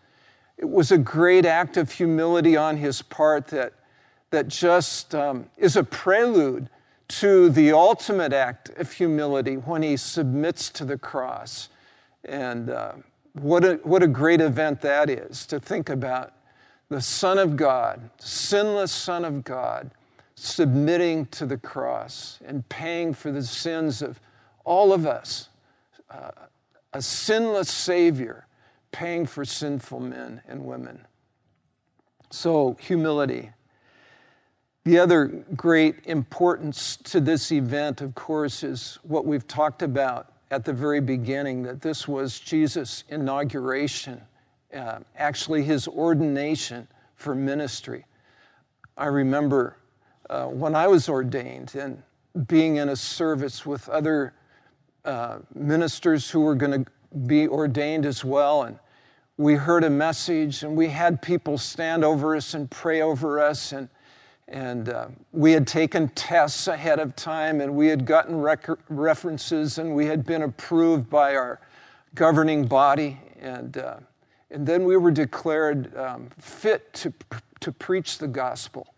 It 0.58 0.68
was 0.68 0.92
a 0.92 0.98
great 0.98 1.46
act 1.46 1.76
of 1.76 1.92
humility 1.92 2.56
on 2.56 2.76
his 2.76 3.00
part 3.00 3.48
that, 3.48 3.72
that 4.30 4.48
just 4.48 5.14
um, 5.14 5.48
is 5.56 5.76
a 5.76 5.84
prelude 5.84 6.68
to 7.08 7.50
the 7.50 7.72
ultimate 7.72 8.32
act 8.32 8.68
of 8.78 8.92
humility 8.92 9.56
when 9.56 9.82
he 9.82 9.96
submits 9.96 10.70
to 10.70 10.84
the 10.84 10.98
cross. 10.98 11.68
And 12.24 12.70
uh, 12.70 12.92
what, 13.32 13.64
a, 13.64 13.74
what 13.82 14.02
a 14.02 14.06
great 14.06 14.40
event 14.40 14.80
that 14.82 15.08
is 15.10 15.46
to 15.46 15.58
think 15.58 15.88
about 15.88 16.32
the 16.88 17.00
Son 17.00 17.38
of 17.38 17.56
God, 17.56 18.10
sinless 18.18 18.92
Son 18.92 19.24
of 19.24 19.44
God, 19.44 19.92
submitting 20.34 21.26
to 21.26 21.46
the 21.46 21.56
cross 21.56 22.38
and 22.44 22.68
paying 22.68 23.14
for 23.14 23.30
the 23.30 23.42
sins 23.42 24.02
of 24.02 24.20
all 24.64 24.92
of 24.92 25.06
us. 25.06 25.49
Uh, 26.10 26.30
a 26.92 27.00
sinless 27.00 27.70
Savior 27.70 28.46
paying 28.90 29.26
for 29.26 29.44
sinful 29.44 30.00
men 30.00 30.42
and 30.48 30.64
women. 30.64 31.06
So, 32.30 32.76
humility. 32.80 33.50
The 34.84 34.98
other 34.98 35.26
great 35.54 36.06
importance 36.06 36.96
to 36.96 37.20
this 37.20 37.52
event, 37.52 38.00
of 38.00 38.14
course, 38.14 38.62
is 38.62 38.98
what 39.02 39.26
we've 39.26 39.46
talked 39.46 39.82
about 39.82 40.32
at 40.50 40.64
the 40.64 40.72
very 40.72 41.00
beginning 41.00 41.62
that 41.62 41.80
this 41.80 42.08
was 42.08 42.40
Jesus' 42.40 43.04
inauguration, 43.08 44.20
uh, 44.74 45.00
actually, 45.16 45.62
his 45.62 45.86
ordination 45.86 46.88
for 47.14 47.34
ministry. 47.34 48.06
I 48.96 49.06
remember 49.06 49.76
uh, 50.28 50.46
when 50.46 50.74
I 50.74 50.86
was 50.86 51.08
ordained 51.08 51.74
and 51.74 52.02
being 52.46 52.76
in 52.76 52.88
a 52.88 52.96
service 52.96 53.66
with 53.66 53.88
other 53.88 54.34
uh, 55.04 55.38
ministers 55.54 56.30
who 56.30 56.40
were 56.40 56.54
going 56.54 56.84
to 56.84 56.90
be 57.26 57.48
ordained 57.48 58.06
as 58.06 58.24
well. 58.24 58.62
And 58.62 58.78
we 59.36 59.54
heard 59.54 59.84
a 59.84 59.90
message, 59.90 60.62
and 60.62 60.76
we 60.76 60.88
had 60.88 61.22
people 61.22 61.58
stand 61.58 62.04
over 62.04 62.36
us 62.36 62.54
and 62.54 62.70
pray 62.70 63.00
over 63.00 63.40
us. 63.40 63.72
And, 63.72 63.88
and 64.48 64.88
uh, 64.88 65.08
we 65.32 65.52
had 65.52 65.66
taken 65.66 66.08
tests 66.10 66.68
ahead 66.68 66.98
of 66.98 67.16
time, 67.16 67.60
and 67.60 67.74
we 67.74 67.86
had 67.86 68.04
gotten 68.04 68.40
rec- 68.40 68.68
references, 68.88 69.78
and 69.78 69.94
we 69.94 70.06
had 70.06 70.26
been 70.26 70.42
approved 70.42 71.08
by 71.08 71.34
our 71.34 71.60
governing 72.14 72.66
body. 72.66 73.18
And, 73.40 73.78
uh, 73.78 73.96
and 74.50 74.66
then 74.66 74.84
we 74.84 74.96
were 74.96 75.10
declared 75.10 75.96
um, 75.96 76.28
fit 76.38 76.92
to, 76.94 77.12
to 77.60 77.72
preach 77.72 78.18
the 78.18 78.28
gospel. 78.28 78.94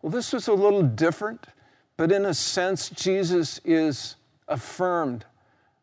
Well, 0.00 0.10
this 0.10 0.32
was 0.32 0.48
a 0.48 0.54
little 0.54 0.82
different, 0.82 1.46
but 1.96 2.10
in 2.10 2.24
a 2.24 2.34
sense, 2.34 2.88
Jesus 2.88 3.60
is 3.64 4.16
affirmed 4.48 5.24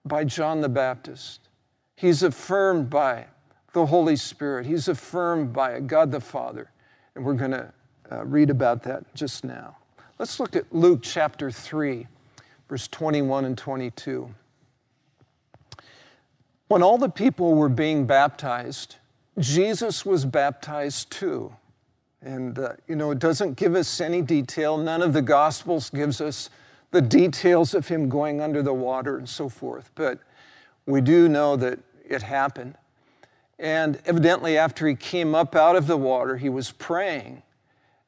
by 0.06 0.24
John 0.24 0.62
the 0.62 0.70
Baptist. 0.70 1.50
He's 1.96 2.24
affirmed 2.24 2.90
by 2.90 3.26
the 3.74 3.86
Holy 3.86 4.16
Spirit. 4.16 4.66
He's 4.66 4.88
affirmed 4.88 5.54
by 5.54 5.80
God 5.80 6.12
the 6.12 6.22
Father. 6.22 6.72
And 7.16 7.26
we're 7.26 7.34
going 7.34 7.52
to 7.52 7.74
uh, 8.12 8.26
read 8.26 8.50
about 8.50 8.84
that 8.84 9.14
just 9.14 9.44
now. 9.44 9.78
Let's 10.18 10.40
look 10.40 10.56
at 10.56 10.74
Luke 10.74 11.00
chapter 11.02 11.52
3, 11.52 12.08
verse 12.68 12.88
21 12.88 13.46
and 13.46 13.58
22. 13.58 14.34
When 16.68 16.84
all 16.84 16.98
the 16.98 17.10
people 17.10 17.56
were 17.56 17.70
being 17.70 18.06
baptized, 18.06 18.98
Jesus 19.38 20.06
was 20.06 20.26
baptized 20.26 21.12
too. 21.12 21.54
And, 22.22 22.60
uh, 22.60 22.74
you 22.88 22.96
know, 22.96 23.12
it 23.12 23.20
doesn't 23.20 23.56
give 23.56 23.76
us 23.76 24.02
any 24.02 24.22
detail. 24.22 24.78
None 24.78 25.02
of 25.02 25.14
the 25.14 25.22
Gospels 25.22 25.90
gives 25.90 26.20
us 26.20 26.50
the 26.92 27.02
details 27.02 27.74
of 27.74 27.88
him 27.88 28.10
going 28.10 28.42
under 28.42 28.62
the 28.62 28.74
water 28.74 29.18
and 29.18 29.30
so 29.30 29.50
forth. 29.50 29.92
But 29.96 30.20
we 30.86 31.02
do 31.02 31.30
know 31.30 31.56
that 31.56 31.80
it 32.08 32.24
happened. 32.24 32.76
And 33.60 34.02
evidently, 34.06 34.58
after 34.58 34.88
he 34.88 34.96
came 34.96 35.36
up 35.36 35.56
out 35.56 35.76
of 35.76 35.88
the 35.88 35.98
water, 35.98 36.38
he 36.38 36.50
was 36.50 36.72
praying. 36.72 37.44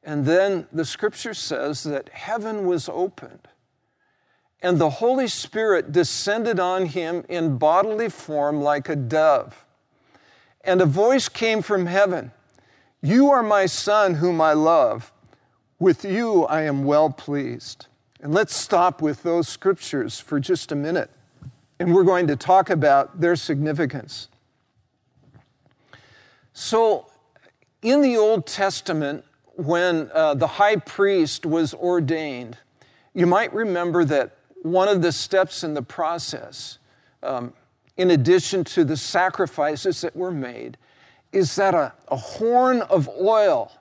And 0.02 0.24
then 0.24 0.66
the 0.72 0.84
scripture 0.84 1.34
says 1.34 1.84
that 1.84 2.08
heaven 2.08 2.66
was 2.66 2.88
opened. 2.88 3.48
And 4.62 4.78
the 4.78 4.90
Holy 4.90 5.28
Spirit 5.28 5.92
descended 5.92 6.58
on 6.58 6.86
him 6.86 7.24
in 7.28 7.58
bodily 7.58 8.08
form 8.08 8.62
like 8.62 8.88
a 8.88 8.96
dove. 8.96 9.64
And 10.64 10.80
a 10.80 10.86
voice 10.86 11.28
came 11.28 11.62
from 11.62 11.86
heaven 11.86 12.32
you 13.04 13.30
are 13.30 13.42
my 13.42 13.66
son, 13.66 14.14
whom 14.14 14.40
I 14.40 14.52
love. 14.52 15.12
With 15.80 16.04
you 16.04 16.44
I 16.44 16.62
am 16.62 16.84
well 16.84 17.10
pleased. 17.10 17.88
And 18.22 18.32
let's 18.32 18.54
stop 18.54 19.02
with 19.02 19.24
those 19.24 19.48
scriptures 19.48 20.20
for 20.20 20.38
just 20.38 20.70
a 20.70 20.76
minute. 20.76 21.10
And 21.80 21.92
we're 21.92 22.04
going 22.04 22.28
to 22.28 22.36
talk 22.36 22.70
about 22.70 23.20
their 23.20 23.34
significance. 23.34 24.28
So, 26.52 27.06
in 27.82 28.00
the 28.00 28.16
Old 28.16 28.46
Testament, 28.46 29.24
when 29.56 30.08
uh, 30.14 30.34
the 30.34 30.46
high 30.46 30.76
priest 30.76 31.44
was 31.44 31.74
ordained, 31.74 32.58
you 33.12 33.26
might 33.26 33.52
remember 33.52 34.04
that 34.04 34.36
one 34.62 34.86
of 34.86 35.02
the 35.02 35.10
steps 35.10 35.64
in 35.64 35.74
the 35.74 35.82
process, 35.82 36.78
um, 37.24 37.52
in 37.96 38.12
addition 38.12 38.62
to 38.64 38.84
the 38.84 38.96
sacrifices 38.96 40.02
that 40.02 40.14
were 40.14 40.30
made, 40.30 40.78
is 41.32 41.56
that 41.56 41.74
a, 41.74 41.92
a 42.06 42.16
horn 42.16 42.82
of 42.82 43.08
oil 43.08 43.72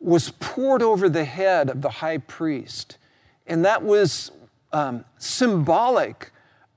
was 0.00 0.30
poured 0.40 0.80
over 0.80 1.10
the 1.10 1.24
head 1.24 1.68
of 1.68 1.82
the 1.82 1.90
high 1.90 2.18
priest. 2.18 2.96
And 3.46 3.64
that 3.64 3.82
was 3.82 4.32
um, 4.72 5.04
symbolic 5.18 6.32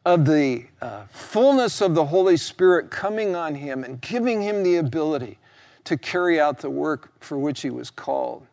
of 0.06 0.26
the 0.26 0.66
uh, 0.82 1.04
fullness 1.12 1.82
of 1.82 1.94
the 1.96 2.06
Holy 2.06 2.38
Spirit 2.38 2.90
coming 2.90 3.36
on 3.36 3.56
him 3.56 3.84
and 3.84 4.00
giving 4.02 4.42
him 4.42 4.64
the 4.64 4.78
ability 4.78 5.38
to 5.84 5.98
carry 5.98 6.40
out 6.40 6.60
the 6.60 6.70
work 6.70 7.12
for 7.20 7.38
which 7.38 7.62
he 7.62 7.70
was 7.70 7.90
called. 7.90 8.46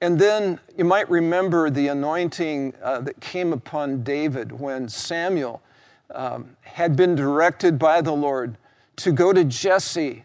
And 0.00 0.18
then 0.18 0.58
you 0.76 0.84
might 0.84 1.08
remember 1.08 1.70
the 1.70 1.88
anointing 1.88 2.74
uh, 2.82 3.00
that 3.02 3.20
came 3.20 3.52
upon 3.52 4.02
David 4.02 4.52
when 4.52 4.88
Samuel 4.88 5.62
um, 6.10 6.56
had 6.62 6.96
been 6.96 7.14
directed 7.14 7.78
by 7.78 8.00
the 8.00 8.12
Lord 8.12 8.56
to 8.96 9.12
go 9.12 9.32
to 9.32 9.44
Jesse 9.44 10.24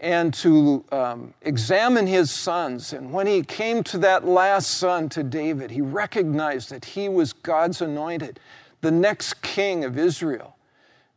and 0.00 0.32
to 0.32 0.84
um, 0.92 1.34
examine 1.42 2.06
his 2.06 2.30
sons. 2.30 2.92
And 2.92 3.12
when 3.12 3.26
he 3.26 3.42
came 3.42 3.82
to 3.84 3.98
that 3.98 4.24
last 4.24 4.70
son, 4.70 5.08
to 5.10 5.22
David, 5.22 5.70
he 5.70 5.80
recognized 5.80 6.70
that 6.70 6.84
he 6.84 7.08
was 7.08 7.32
God's 7.32 7.80
anointed, 7.80 8.38
the 8.80 8.90
next 8.90 9.42
king 9.42 9.84
of 9.84 9.98
Israel. 9.98 10.56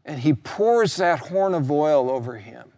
And 0.03 0.19
he 0.19 0.33
pours 0.33 0.95
that 0.97 1.19
horn 1.19 1.53
of 1.53 1.71
oil 1.71 2.09
over 2.09 2.37
him. 2.37 2.71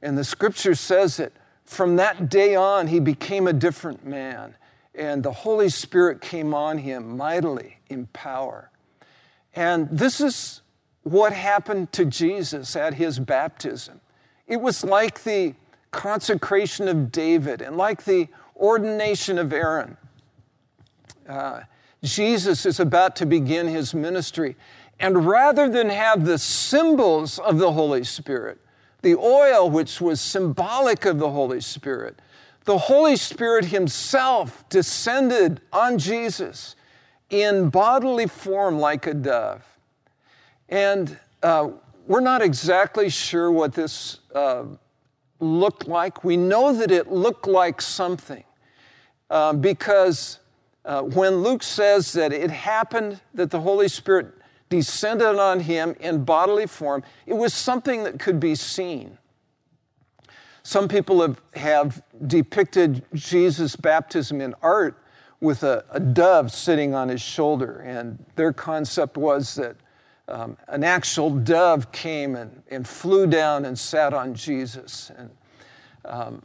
And 0.00 0.16
the 0.16 0.24
scripture 0.24 0.74
says 0.74 1.18
that 1.18 1.32
from 1.64 1.96
that 1.96 2.30
day 2.30 2.54
on, 2.54 2.86
he 2.86 2.98
became 2.98 3.46
a 3.46 3.52
different 3.52 4.06
man. 4.06 4.56
And 4.94 5.22
the 5.22 5.32
Holy 5.32 5.68
Spirit 5.68 6.20
came 6.20 6.54
on 6.54 6.78
him 6.78 7.16
mightily 7.16 7.78
in 7.88 8.06
power. 8.08 8.70
And 9.54 9.88
this 9.90 10.20
is 10.20 10.62
what 11.02 11.32
happened 11.32 11.92
to 11.92 12.04
Jesus 12.04 12.74
at 12.74 12.94
his 12.94 13.18
baptism. 13.18 14.00
It 14.46 14.60
was 14.60 14.84
like 14.84 15.24
the 15.24 15.54
consecration 15.90 16.88
of 16.88 17.12
David 17.12 17.62
and 17.62 17.76
like 17.76 18.04
the 18.04 18.28
ordination 18.56 19.38
of 19.38 19.52
Aaron. 19.52 19.96
Uh, 21.28 21.60
Jesus 22.02 22.66
is 22.66 22.80
about 22.80 23.14
to 23.16 23.26
begin 23.26 23.68
his 23.68 23.94
ministry. 23.94 24.56
And 24.98 25.26
rather 25.26 25.68
than 25.68 25.88
have 25.88 26.24
the 26.24 26.38
symbols 26.38 27.38
of 27.38 27.58
the 27.58 27.72
Holy 27.72 28.04
Spirit, 28.04 28.58
the 29.02 29.16
oil, 29.16 29.68
which 29.70 30.00
was 30.00 30.20
symbolic 30.20 31.04
of 31.04 31.18
the 31.18 31.30
Holy 31.30 31.60
Spirit, 31.60 32.20
the 32.64 32.78
Holy 32.78 33.16
Spirit 33.16 33.66
Himself 33.66 34.68
descended 34.68 35.60
on 35.72 35.98
Jesus 35.98 36.76
in 37.30 37.70
bodily 37.70 38.26
form 38.26 38.78
like 38.78 39.06
a 39.06 39.14
dove. 39.14 39.64
And 40.68 41.18
uh, 41.42 41.70
we're 42.06 42.20
not 42.20 42.42
exactly 42.42 43.08
sure 43.08 43.50
what 43.50 43.74
this 43.74 44.20
uh, 44.34 44.64
looked 45.40 45.88
like. 45.88 46.24
We 46.24 46.36
know 46.36 46.72
that 46.72 46.90
it 46.90 47.10
looked 47.10 47.46
like 47.46 47.80
something 47.80 48.44
uh, 49.30 49.52
because 49.54 50.40
uh, 50.84 51.02
when 51.02 51.42
Luke 51.42 51.62
says 51.62 52.12
that 52.12 52.32
it 52.32 52.50
happened 52.50 53.20
that 53.34 53.50
the 53.50 53.60
Holy 53.60 53.88
Spirit 53.88 54.34
descended 54.68 55.38
on 55.38 55.60
him 55.60 55.94
in 56.00 56.24
bodily 56.24 56.66
form, 56.66 57.02
it 57.26 57.34
was 57.34 57.52
something 57.52 58.04
that 58.04 58.18
could 58.18 58.40
be 58.40 58.54
seen. 58.54 59.18
Some 60.62 60.88
people 60.88 61.20
have, 61.20 61.40
have 61.54 62.02
depicted 62.26 63.04
Jesus' 63.14 63.76
baptism 63.76 64.40
in 64.40 64.54
art 64.62 64.96
with 65.40 65.62
a, 65.62 65.84
a 65.90 65.98
dove 65.98 66.52
sitting 66.52 66.94
on 66.94 67.08
his 67.08 67.20
shoulder, 67.20 67.80
and 67.80 68.24
their 68.36 68.52
concept 68.52 69.16
was 69.16 69.56
that 69.56 69.76
um, 70.28 70.56
an 70.68 70.84
actual 70.84 71.30
dove 71.30 71.92
came 71.92 72.36
and, 72.36 72.62
and 72.70 72.86
flew 72.86 73.26
down 73.26 73.64
and 73.64 73.78
sat 73.78 74.14
on 74.14 74.34
Jesus. 74.34 75.10
And 75.16 75.30
um, 76.04 76.42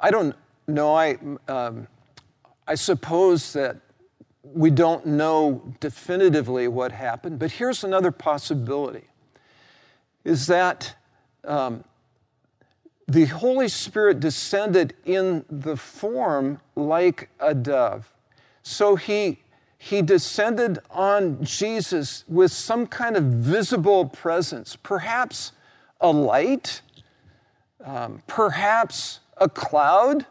I 0.00 0.10
don't 0.10 0.34
know, 0.66 0.94
I, 0.94 1.18
um, 1.48 1.86
I 2.66 2.74
suppose 2.74 3.52
that 3.54 3.76
we 4.42 4.70
don't 4.70 5.06
know 5.06 5.74
definitively 5.80 6.68
what 6.68 6.92
happened, 6.92 7.38
but 7.38 7.52
here's 7.52 7.84
another 7.84 8.10
possibility 8.10 9.04
is 10.24 10.46
that 10.46 10.94
um, 11.44 11.84
the 13.06 13.24
Holy 13.26 13.68
Spirit 13.68 14.20
descended 14.20 14.94
in 15.06 15.44
the 15.48 15.76
form 15.76 16.60
like 16.76 17.30
a 17.40 17.54
dove. 17.54 18.12
So 18.62 18.96
he 18.96 19.38
he 19.78 20.02
descended 20.02 20.80
on 20.90 21.42
Jesus 21.42 22.24
with 22.26 22.50
some 22.50 22.86
kind 22.86 23.16
of 23.16 23.24
visible 23.24 24.06
presence, 24.06 24.76
perhaps 24.76 25.52
a 26.00 26.10
light, 26.10 26.82
um, 27.84 28.22
perhaps 28.26 29.20
a 29.36 29.48
cloud. 29.48 30.26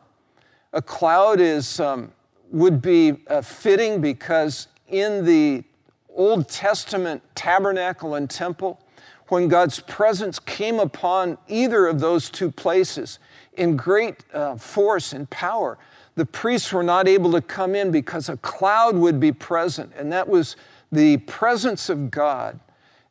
A 0.74 0.82
cloud 0.82 1.40
is, 1.40 1.80
um, 1.80 2.12
would 2.52 2.82
be 2.82 3.18
uh, 3.28 3.42
fitting 3.42 4.02
because 4.02 4.68
in 4.90 5.24
the 5.24 5.64
Old 6.10 6.50
Testament 6.50 7.22
tabernacle 7.34 8.16
and 8.16 8.30
temple, 8.30 8.82
when 9.30 9.48
God's 9.48 9.80
presence 9.80 10.40
came 10.40 10.80
upon 10.80 11.38
either 11.48 11.88
of 11.88 12.00
those 12.00 12.30
two 12.30 12.52
places 12.52 13.20
in 13.54 13.76
great 13.76 14.24
uh, 14.34 14.56
force 14.56 15.14
and 15.14 15.30
power, 15.30 15.78
the 16.18 16.26
priests 16.26 16.74
were 16.74 16.84
not 16.84 17.08
able 17.08 17.32
to 17.32 17.42
come 17.42 17.76
in 17.76 17.92
because 17.92 18.28
a 18.28 18.38
cloud 18.38 18.96
would 18.96 19.20
be 19.20 19.32
present, 19.32 19.94
and 19.96 20.12
that 20.12 20.28
was 20.28 20.56
the 20.92 21.18
presence 21.18 21.90
of 21.90 22.10
God, 22.10 22.60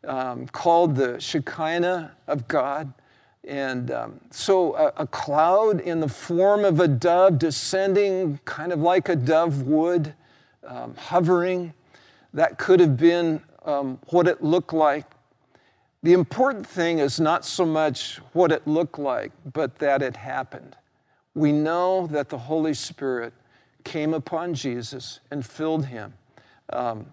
um, 0.04 0.48
called 0.48 0.96
the 0.96 1.18
Shekinah 1.20 2.16
of 2.26 2.48
God. 2.48 2.92
And 3.46 3.92
um, 3.92 4.20
so 4.32 4.74
a, 4.74 4.92
a, 4.96 5.06
cloud 5.06 5.80
in 5.80 6.00
the 6.00 6.08
form 6.08 6.64
of 6.64 6.80
a 6.80 6.88
dove 6.88 7.38
descending, 7.38 8.40
kind 8.44 8.72
of 8.72 8.80
like 8.80 9.08
a 9.08 9.14
dove 9.14 9.62
would, 9.62 10.12
um, 10.66 10.96
hovering, 10.96 11.72
that 12.34 12.58
could 12.58 12.80
have 12.80 12.96
been 12.96 13.40
um, 13.64 14.00
what 14.08 14.26
it 14.26 14.42
looked 14.42 14.72
like. 14.72 15.04
The 16.02 16.12
important 16.12 16.66
thing 16.66 16.98
is 16.98 17.20
not 17.20 17.44
so 17.44 17.64
much 17.64 18.16
what 18.32 18.50
it 18.50 18.66
looked 18.66 18.98
like, 18.98 19.30
but 19.52 19.78
that 19.78 20.02
it 20.02 20.16
happened 20.16 20.76
we 21.36 21.52
know 21.52 22.06
that 22.06 22.30
the 22.30 22.38
Holy 22.38 22.72
Spirit 22.72 23.34
came 23.84 24.14
upon 24.14 24.54
Jesus 24.54 25.20
and 25.30 25.44
filled 25.44 25.84
him 25.84 26.14
um, 26.72 27.12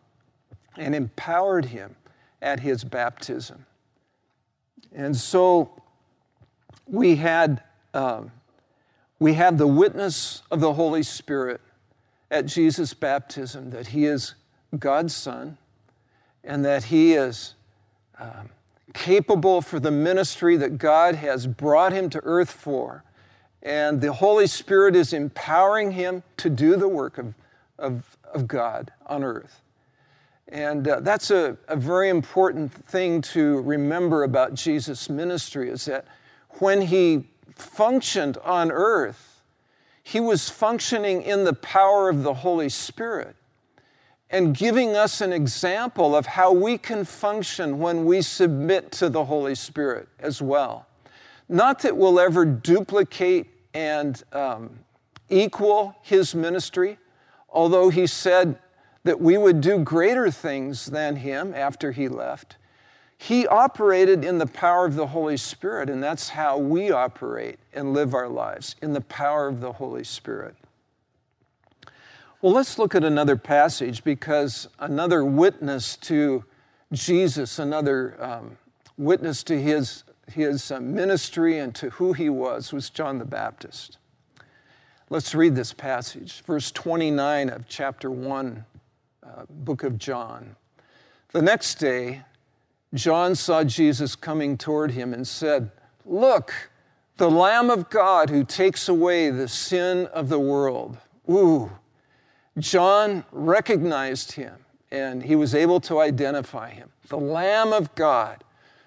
and 0.77 0.95
empowered 0.95 1.65
him 1.65 1.97
at 2.41 2.61
his 2.61 2.85
baptism. 2.85 3.65
And 4.93 5.13
so 5.13 5.71
we 6.87 7.17
had, 7.17 7.63
um, 7.93 8.31
we 9.19 9.33
had 9.33 9.57
the 9.57 9.67
witness 9.67 10.41
of 10.49 10.61
the 10.61 10.71
Holy 10.71 11.03
Spirit 11.03 11.59
at 12.31 12.45
Jesus' 12.45 12.93
baptism 12.93 13.71
that 13.71 13.87
he 13.87 14.05
is 14.05 14.35
God's 14.79 15.13
Son 15.13 15.57
and 16.45 16.63
that 16.63 16.85
he 16.85 17.13
is 17.13 17.55
um, 18.17 18.51
capable 18.93 19.61
for 19.61 19.81
the 19.81 19.91
ministry 19.91 20.55
that 20.55 20.77
God 20.77 21.15
has 21.15 21.45
brought 21.45 21.91
him 21.91 22.09
to 22.11 22.21
earth 22.23 22.51
for 22.51 23.03
and 23.63 24.01
the 24.01 24.11
Holy 24.11 24.45
Spirit 24.45 24.95
is 24.95 25.13
empowering 25.13 25.91
him 25.91 26.21
to 26.37 26.49
do 26.49 26.75
the 26.75 26.87
work 26.87 27.17
of, 27.17 27.33
of, 27.79 28.17
of 28.33 28.45
God 28.47 28.91
on 29.05 29.23
earth. 29.23 29.61
And 30.49 30.87
uh, 30.87 30.99
that's 30.99 31.31
a, 31.31 31.57
a 31.69 31.77
very 31.77 32.09
important 32.09 32.71
thing 32.71 33.21
to 33.21 33.61
remember 33.61 34.23
about 34.23 34.53
Jesus' 34.53 35.09
ministry 35.09 35.69
is 35.69 35.85
that 35.85 36.05
when 36.59 36.81
he 36.81 37.23
functioned 37.55 38.37
on 38.43 38.69
earth, 38.69 39.41
he 40.03 40.19
was 40.19 40.49
functioning 40.49 41.21
in 41.21 41.45
the 41.45 41.53
power 41.53 42.09
of 42.09 42.23
the 42.23 42.33
Holy 42.33 42.67
Spirit 42.67 43.37
and 44.29 44.57
giving 44.57 44.95
us 44.95 45.21
an 45.21 45.31
example 45.31 46.15
of 46.15 46.25
how 46.25 46.51
we 46.51 46.77
can 46.77 47.05
function 47.05 47.79
when 47.79 48.03
we 48.03 48.21
submit 48.21 48.91
to 48.91 49.07
the 49.07 49.23
Holy 49.23 49.55
Spirit 49.55 50.09
as 50.19 50.41
well. 50.41 50.85
Not 51.47 51.79
that 51.83 51.95
we'll 51.95 52.19
ever 52.19 52.43
duplicate 52.43 53.52
and 53.73 54.21
um, 54.33 54.79
equal 55.29 55.95
his 56.01 56.35
ministry, 56.35 56.97
although 57.49 57.89
he 57.89 58.07
said 58.07 58.57
that 59.03 59.19
we 59.19 59.37
would 59.37 59.61
do 59.61 59.79
greater 59.79 60.31
things 60.31 60.87
than 60.87 61.17
him 61.17 61.53
after 61.53 61.91
he 61.91 62.07
left. 62.07 62.57
He 63.17 63.47
operated 63.47 64.25
in 64.25 64.37
the 64.37 64.47
power 64.47 64.85
of 64.85 64.95
the 64.95 65.07
Holy 65.07 65.37
Spirit, 65.37 65.89
and 65.89 66.03
that's 66.03 66.29
how 66.29 66.57
we 66.57 66.91
operate 66.91 67.57
and 67.73 67.93
live 67.93 68.13
our 68.13 68.27
lives 68.27 68.75
in 68.81 68.93
the 68.93 69.01
power 69.01 69.47
of 69.47 69.61
the 69.61 69.73
Holy 69.73 70.03
Spirit. 70.03 70.55
Well, 72.41 72.51
let's 72.51 72.77
look 72.77 72.95
at 72.95 73.05
another 73.05 73.37
passage 73.37 74.03
because 74.03 74.67
another 74.77 75.23
witness 75.23 75.95
to 75.97 76.43
Jesus, 76.91 77.59
another 77.59 78.21
um, 78.21 78.57
witness 78.97 79.43
to 79.43 79.61
his 79.61 80.03
his 80.31 80.71
uh, 80.71 80.79
ministry 80.79 81.59
and 81.59 81.73
to 81.75 81.89
who 81.91 82.13
he 82.13 82.29
was 82.29 82.71
was 82.71 82.89
John 82.89 83.19
the 83.19 83.25
Baptist. 83.25 83.97
Let's 85.09 85.35
read 85.35 85.55
this 85.55 85.73
passage, 85.73 86.41
verse 86.41 86.71
29 86.71 87.49
of 87.49 87.67
chapter 87.67 88.09
1, 88.09 88.65
uh, 89.23 89.27
book 89.49 89.83
of 89.83 89.97
John. 89.97 90.55
The 91.31 91.41
next 91.41 91.75
day, 91.75 92.23
John 92.93 93.35
saw 93.35 93.63
Jesus 93.63 94.15
coming 94.15 94.57
toward 94.57 94.91
him 94.91 95.13
and 95.13 95.27
said, 95.27 95.71
Look, 96.05 96.53
the 97.17 97.29
Lamb 97.29 97.69
of 97.69 97.89
God 97.89 98.29
who 98.29 98.43
takes 98.43 98.89
away 98.89 99.29
the 99.29 99.47
sin 99.47 100.07
of 100.07 100.29
the 100.29 100.39
world. 100.39 100.97
Ooh, 101.29 101.71
John 102.57 103.23
recognized 103.31 104.33
him 104.33 104.55
and 104.91 105.23
he 105.23 105.35
was 105.35 105.55
able 105.55 105.79
to 105.81 105.99
identify 105.99 106.69
him. 106.69 106.91
The 107.07 107.17
Lamb 107.17 107.73
of 107.73 107.93
God 107.95 108.43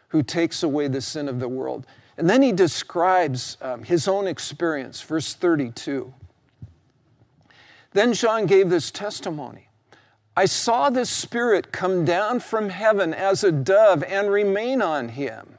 who 0.09 0.23
takes 0.23 0.63
away 0.63 0.89
the 0.89 1.01
sin 1.01 1.29
of 1.29 1.41
the 1.41 1.49
world. 1.49 1.87
And 2.17 2.29
then 2.29 2.43
he 2.43 2.53
describes 2.53 3.59
um, 3.61 3.83
his 3.83 4.09
own 4.09 4.27
experience, 4.27 5.03
verse 5.03 5.35
32. 5.35 6.13
Then 7.93 8.13
John 8.13 8.47
gave 8.47 8.71
this 8.71 8.91
testimony 8.91 9.69
I 10.39 10.45
saw 10.45 10.91
the 10.91 11.07
Spirit 11.07 11.73
come 11.73 12.05
down 12.05 12.41
from 12.41 12.69
heaven 12.69 13.15
as 13.15 13.43
a 13.43 13.51
dove 13.51 14.03
and 14.03 14.31
remain 14.31 14.83
on 14.83 15.09
him. 15.09 15.59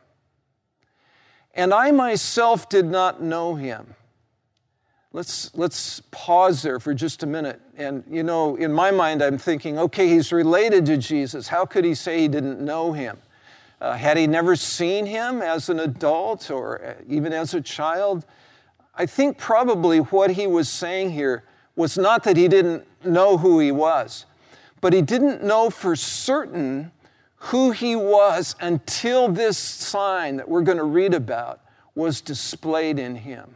And 1.56 1.74
I 1.74 1.90
myself 1.90 2.70
did 2.70 2.86
not 2.86 3.20
know 3.20 3.56
him. 3.56 3.96
Let's, 5.14 5.50
let's 5.56 6.02
pause 6.12 6.62
there 6.62 6.80
for 6.80 6.94
just 6.94 7.24
a 7.24 7.26
minute. 7.26 7.60
And, 7.76 8.04
you 8.08 8.22
know, 8.22 8.56
in 8.56 8.72
my 8.72 8.92
mind, 8.92 9.24
I'm 9.24 9.40
thinking, 9.40 9.80
okay, 9.80 10.08
he's 10.08 10.32
related 10.32 10.86
to 10.86 10.98
Jesus. 10.98 11.48
How 11.48 11.66
could 11.66 11.84
he 11.84 11.96
say 11.96 12.20
he 12.20 12.28
didn't 12.28 12.62
know 12.62 12.92
him? 12.92 13.18
Uh, 13.80 13.94
had 13.94 14.18
he 14.18 14.26
never 14.26 14.56
seen 14.56 15.06
him 15.06 15.42
as 15.42 15.70
an 15.70 15.80
adult 15.80 16.50
or 16.50 16.84
uh, 16.84 16.94
even 17.08 17.32
as 17.32 17.54
a 17.54 17.62
child? 17.62 18.26
I 18.96 19.06
think 19.06 19.38
probably 19.38 20.00
what 20.00 20.32
he 20.32 20.48
was 20.48 20.68
saying 20.68 21.12
here 21.12 21.44
was 21.76 21.98
not 21.98 22.24
that 22.24 22.38
he 22.38 22.48
didn't 22.48 22.86
know 23.06 23.38
who 23.38 23.60
he 23.60 23.72
was, 23.72 24.26
but 24.82 24.94
he 24.94 25.04
didn't 25.04 25.44
know 25.44 25.70
for 25.70 25.96
certain 25.96 26.92
who 27.36 27.70
he 27.70 27.96
was 27.96 28.56
until 28.60 29.28
this 29.28 29.60
sign 29.60 30.38
that 30.38 30.50
we're 30.50 30.64
going 30.64 30.80
to 30.80 30.84
read 30.84 31.14
about 31.14 31.62
was 31.94 32.20
displayed 32.20 32.98
in 32.98 33.16
him. 33.16 33.56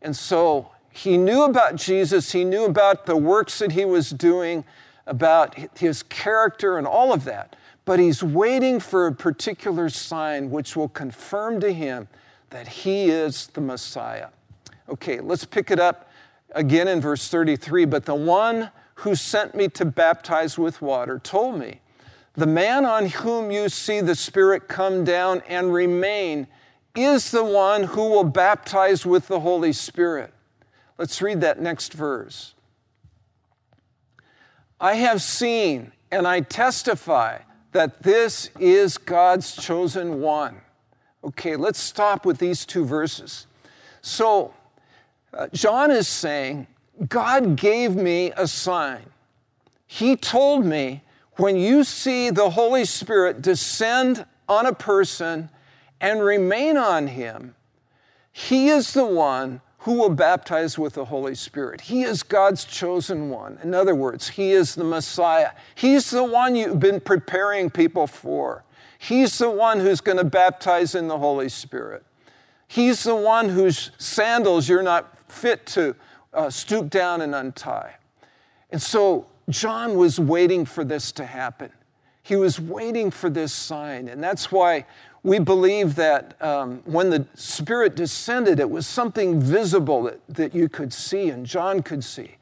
And 0.00 0.16
so 0.16 0.70
he 0.90 1.18
knew 1.18 1.44
about 1.44 1.76
Jesus, 1.76 2.32
he 2.32 2.44
knew 2.44 2.64
about 2.64 3.04
the 3.04 3.16
works 3.16 3.58
that 3.58 3.72
he 3.72 3.84
was 3.84 4.08
doing, 4.08 4.64
about 5.06 5.54
his 5.78 6.02
character 6.04 6.78
and 6.78 6.86
all 6.86 7.12
of 7.12 7.24
that 7.24 7.56
but 7.90 7.98
he's 7.98 8.22
waiting 8.22 8.78
for 8.78 9.08
a 9.08 9.12
particular 9.12 9.88
sign 9.88 10.48
which 10.48 10.76
will 10.76 10.88
confirm 10.88 11.58
to 11.58 11.72
him 11.72 12.06
that 12.50 12.68
he 12.68 13.06
is 13.06 13.48
the 13.48 13.60
Messiah. 13.60 14.28
Okay, 14.88 15.18
let's 15.18 15.44
pick 15.44 15.72
it 15.72 15.80
up 15.80 16.08
again 16.52 16.86
in 16.86 17.00
verse 17.00 17.26
33. 17.26 17.86
But 17.86 18.04
the 18.04 18.14
one 18.14 18.70
who 18.94 19.16
sent 19.16 19.56
me 19.56 19.66
to 19.70 19.84
baptize 19.84 20.56
with 20.56 20.80
water 20.80 21.18
told 21.18 21.58
me, 21.58 21.80
The 22.34 22.46
man 22.46 22.84
on 22.84 23.06
whom 23.06 23.50
you 23.50 23.68
see 23.68 24.00
the 24.00 24.14
Spirit 24.14 24.68
come 24.68 25.02
down 25.02 25.42
and 25.48 25.74
remain 25.74 26.46
is 26.94 27.32
the 27.32 27.42
one 27.42 27.82
who 27.82 28.08
will 28.08 28.22
baptize 28.22 29.04
with 29.04 29.26
the 29.26 29.40
Holy 29.40 29.72
Spirit. 29.72 30.32
Let's 30.96 31.20
read 31.20 31.40
that 31.40 31.60
next 31.60 31.94
verse. 31.94 32.54
I 34.80 34.94
have 34.94 35.20
seen 35.20 35.90
and 36.12 36.24
I 36.28 36.38
testify 36.38 37.38
that 37.72 38.02
this 38.02 38.50
is 38.58 38.98
God's 38.98 39.54
chosen 39.54 40.20
one. 40.20 40.60
Okay, 41.22 41.56
let's 41.56 41.78
stop 41.78 42.24
with 42.24 42.38
these 42.38 42.64
two 42.64 42.84
verses. 42.84 43.46
So, 44.02 44.54
uh, 45.32 45.48
John 45.52 45.90
is 45.90 46.08
saying, 46.08 46.66
God 47.08 47.56
gave 47.56 47.94
me 47.94 48.32
a 48.36 48.48
sign. 48.48 49.02
He 49.86 50.16
told 50.16 50.64
me, 50.64 51.02
when 51.34 51.56
you 51.56 51.84
see 51.84 52.30
the 52.30 52.50
Holy 52.50 52.84
Spirit 52.84 53.42
descend 53.42 54.26
on 54.48 54.66
a 54.66 54.74
person 54.74 55.50
and 56.00 56.22
remain 56.22 56.76
on 56.76 57.06
him, 57.08 57.54
he 58.32 58.68
is 58.68 58.92
the 58.92 59.04
one 59.04 59.60
who 59.80 59.94
will 59.94 60.10
baptize 60.10 60.78
with 60.78 60.94
the 60.94 61.06
Holy 61.06 61.34
Spirit. 61.34 61.80
He 61.82 62.02
is 62.02 62.22
God's 62.22 62.64
chosen 62.64 63.30
one. 63.30 63.58
In 63.62 63.74
other 63.74 63.94
words, 63.94 64.28
He 64.28 64.52
is 64.52 64.74
the 64.74 64.84
Messiah. 64.84 65.52
He's 65.74 66.10
the 66.10 66.24
one 66.24 66.54
you've 66.54 66.80
been 66.80 67.00
preparing 67.00 67.70
people 67.70 68.06
for. 68.06 68.64
He's 68.98 69.38
the 69.38 69.50
one 69.50 69.80
who's 69.80 70.02
going 70.02 70.18
to 70.18 70.24
baptize 70.24 70.94
in 70.94 71.08
the 71.08 71.18
Holy 71.18 71.48
Spirit. 71.48 72.04
He's 72.68 73.02
the 73.02 73.16
one 73.16 73.48
whose 73.48 73.90
sandals 73.96 74.68
you're 74.68 74.82
not 74.82 75.16
fit 75.30 75.64
to 75.66 75.96
uh, 76.34 76.50
stoop 76.50 76.90
down 76.90 77.22
and 77.22 77.34
untie. 77.34 77.96
And 78.70 78.80
so 78.80 79.26
John 79.48 79.96
was 79.96 80.20
waiting 80.20 80.66
for 80.66 80.84
this 80.84 81.10
to 81.12 81.24
happen. 81.24 81.72
He 82.22 82.36
was 82.36 82.60
waiting 82.60 83.10
for 83.10 83.30
this 83.30 83.52
sign. 83.52 84.08
And 84.08 84.22
that's 84.22 84.52
why 84.52 84.84
we 85.22 85.38
believe 85.38 85.96
that 85.96 86.40
um, 86.42 86.82
when 86.84 87.10
the 87.10 87.26
Spirit 87.34 87.94
descended, 87.94 88.58
it 88.58 88.70
was 88.70 88.86
something 88.86 89.40
visible 89.40 90.04
that, 90.04 90.20
that 90.28 90.54
you 90.54 90.68
could 90.68 90.92
see 90.92 91.28
and 91.28 91.44
John 91.44 91.82
could 91.82 92.02
see. 92.02 92.36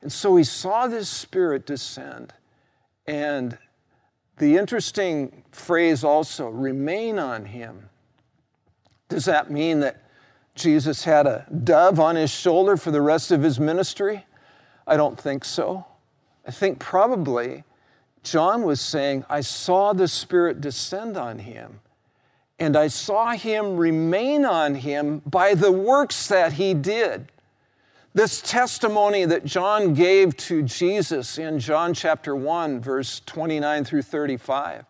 And 0.00 0.10
so 0.10 0.36
he 0.36 0.44
saw 0.44 0.88
this 0.88 1.08
Spirit 1.08 1.66
descend. 1.66 2.32
And 3.06 3.58
the 4.38 4.56
interesting 4.56 5.44
phrase 5.52 6.02
also, 6.02 6.48
remain 6.48 7.18
on 7.18 7.44
him. 7.44 7.88
Does 9.08 9.26
that 9.26 9.50
mean 9.50 9.80
that 9.80 10.02
Jesus 10.54 11.04
had 11.04 11.26
a 11.26 11.46
dove 11.64 12.00
on 12.00 12.16
his 12.16 12.30
shoulder 12.30 12.76
for 12.76 12.90
the 12.90 13.02
rest 13.02 13.30
of 13.30 13.42
his 13.42 13.60
ministry? 13.60 14.24
I 14.86 14.96
don't 14.96 15.20
think 15.20 15.44
so. 15.44 15.86
I 16.46 16.50
think 16.50 16.78
probably 16.78 17.64
John 18.22 18.62
was 18.62 18.80
saying, 18.80 19.24
I 19.28 19.42
saw 19.42 19.92
the 19.92 20.08
Spirit 20.08 20.60
descend 20.60 21.16
on 21.16 21.40
him, 21.40 21.80
and 22.58 22.76
I 22.76 22.88
saw 22.88 23.32
him 23.32 23.76
remain 23.76 24.44
on 24.44 24.76
him 24.76 25.22
by 25.26 25.54
the 25.54 25.72
works 25.72 26.28
that 26.28 26.54
he 26.54 26.74
did. 26.74 27.32
This 28.14 28.42
testimony 28.42 29.24
that 29.24 29.44
John 29.44 29.94
gave 29.94 30.36
to 30.36 30.62
Jesus 30.62 31.38
in 31.38 31.58
John 31.58 31.94
chapter 31.94 32.36
1, 32.36 32.80
verse 32.80 33.20
29 33.24 33.84
through 33.84 34.02
35, 34.02 34.84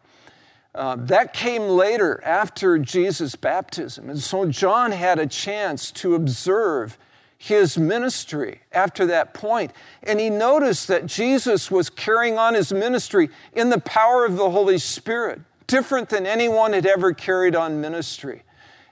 uh, 0.75 0.96
that 0.96 1.33
came 1.33 1.62
later 1.62 2.20
after 2.25 2.79
Jesus' 2.79 3.37
baptism. 3.37 4.11
And 4.11 4.18
so 4.18 4.46
John 4.46 4.90
had 4.90 5.18
a 5.18 5.27
chance 5.27 5.92
to 5.92 6.14
observe 6.14 6.98
his 7.42 7.77
ministry 7.77 8.61
after 8.72 9.05
that 9.07 9.35
point. 9.35 9.72
And 10.03 10.20
he 10.20 10.31
noticed 10.31 10.88
that 10.88 11.07
Jesus 11.07 11.70
was 11.70 11.90
carrying 11.90 12.38
on 12.38 12.55
his 12.55 12.72
ministry 12.72 13.31
in 13.53 13.68
the 13.68 13.81
power 13.81 14.25
of 14.25 14.37
the 14.37 14.51
Holy 14.51 14.79
Spirit, 14.79 15.40
different 15.66 16.09
than 16.09 16.27
anyone 16.27 16.72
had 16.72 16.87
ever 16.87 17.12
carried 17.12 17.57
on 17.57 17.81
ministry. 17.81 18.42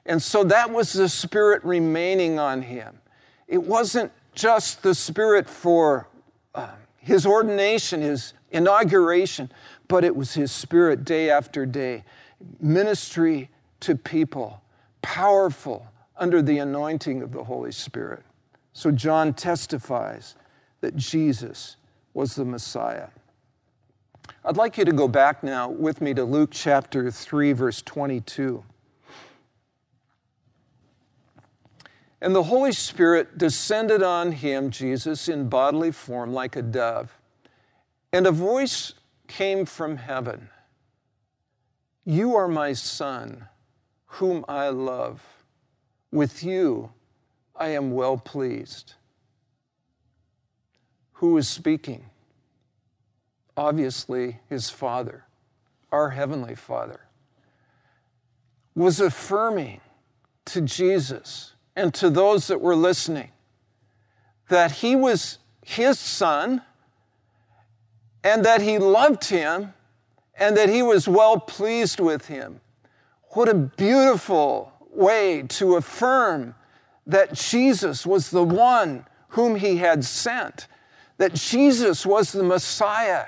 And 0.06 0.22
so 0.22 0.44
that 0.44 0.70
was 0.70 0.92
the 0.92 1.08
Spirit 1.08 1.64
remaining 1.64 2.38
on 2.38 2.62
him. 2.62 2.98
It 3.46 3.62
wasn't 3.62 4.12
just 4.34 4.82
the 4.82 4.94
Spirit 4.94 5.48
for 5.48 6.08
uh, 6.54 6.68
his 6.96 7.26
ordination, 7.26 8.00
his 8.00 8.34
inauguration, 8.50 9.50
but 9.88 10.04
it 10.04 10.14
was 10.14 10.34
his 10.34 10.52
Spirit 10.52 11.04
day 11.04 11.30
after 11.30 11.66
day, 11.66 12.04
ministry 12.60 13.50
to 13.80 13.96
people, 13.96 14.62
powerful 15.02 15.86
under 16.16 16.42
the 16.42 16.58
anointing 16.58 17.22
of 17.22 17.32
the 17.32 17.44
Holy 17.44 17.72
Spirit. 17.72 18.22
So 18.72 18.90
John 18.90 19.34
testifies 19.34 20.36
that 20.80 20.96
Jesus 20.96 21.76
was 22.14 22.34
the 22.34 22.44
Messiah. 22.44 23.08
I'd 24.44 24.56
like 24.56 24.78
you 24.78 24.84
to 24.84 24.92
go 24.92 25.08
back 25.08 25.42
now 25.42 25.68
with 25.68 26.00
me 26.00 26.14
to 26.14 26.24
Luke 26.24 26.50
chapter 26.52 27.10
3, 27.10 27.52
verse 27.52 27.82
22. 27.82 28.64
And 32.22 32.34
the 32.34 32.42
Holy 32.42 32.72
Spirit 32.72 33.38
descended 33.38 34.02
on 34.02 34.32
him, 34.32 34.70
Jesus, 34.70 35.28
in 35.28 35.48
bodily 35.48 35.90
form 35.90 36.32
like 36.32 36.56
a 36.56 36.62
dove. 36.62 37.16
And 38.12 38.26
a 38.26 38.32
voice 38.32 38.92
came 39.26 39.64
from 39.64 39.96
heaven 39.96 40.50
You 42.04 42.34
are 42.36 42.48
my 42.48 42.72
Son, 42.72 43.46
whom 44.06 44.44
I 44.48 44.68
love. 44.68 45.22
With 46.10 46.42
you 46.42 46.90
I 47.54 47.68
am 47.68 47.92
well 47.92 48.16
pleased. 48.16 48.94
Who 51.14 51.36
is 51.36 51.48
speaking? 51.48 52.09
Obviously, 53.56 54.40
his 54.48 54.70
Father, 54.70 55.24
our 55.92 56.10
Heavenly 56.10 56.54
Father, 56.54 57.00
was 58.74 59.00
affirming 59.00 59.80
to 60.46 60.60
Jesus 60.60 61.54
and 61.76 61.92
to 61.94 62.10
those 62.10 62.46
that 62.46 62.60
were 62.60 62.76
listening 62.76 63.30
that 64.50 64.72
he 64.72 64.94
was 64.94 65.38
his 65.64 65.98
son 65.98 66.60
and 68.22 68.44
that 68.44 68.60
he 68.60 68.78
loved 68.78 69.24
him 69.24 69.72
and 70.34 70.56
that 70.56 70.68
he 70.68 70.82
was 70.82 71.08
well 71.08 71.38
pleased 71.38 72.00
with 72.00 72.26
him. 72.26 72.60
What 73.30 73.48
a 73.48 73.54
beautiful 73.54 74.72
way 74.90 75.44
to 75.48 75.76
affirm 75.76 76.54
that 77.06 77.32
Jesus 77.32 78.04
was 78.04 78.30
the 78.30 78.42
one 78.42 79.06
whom 79.28 79.56
he 79.56 79.76
had 79.76 80.04
sent, 80.04 80.66
that 81.18 81.34
Jesus 81.34 82.04
was 82.04 82.32
the 82.32 82.42
Messiah. 82.42 83.26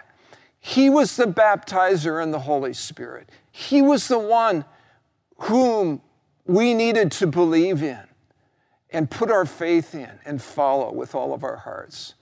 He 0.64 0.88
was 0.88 1.16
the 1.16 1.26
baptizer 1.26 2.22
in 2.22 2.30
the 2.30 2.38
Holy 2.38 2.72
Spirit. 2.72 3.28
He 3.50 3.82
was 3.82 4.06
the 4.06 4.18
one 4.20 4.64
whom 5.36 6.00
we 6.46 6.72
needed 6.72 7.10
to 7.12 7.26
believe 7.26 7.82
in 7.82 7.98
and 8.90 9.10
put 9.10 9.28
our 9.28 9.44
faith 9.44 9.92
in 9.92 10.20
and 10.24 10.40
follow 10.40 10.92
with 10.92 11.16
all 11.16 11.34
of 11.34 11.42
our 11.42 11.56
hearts. 11.56 12.14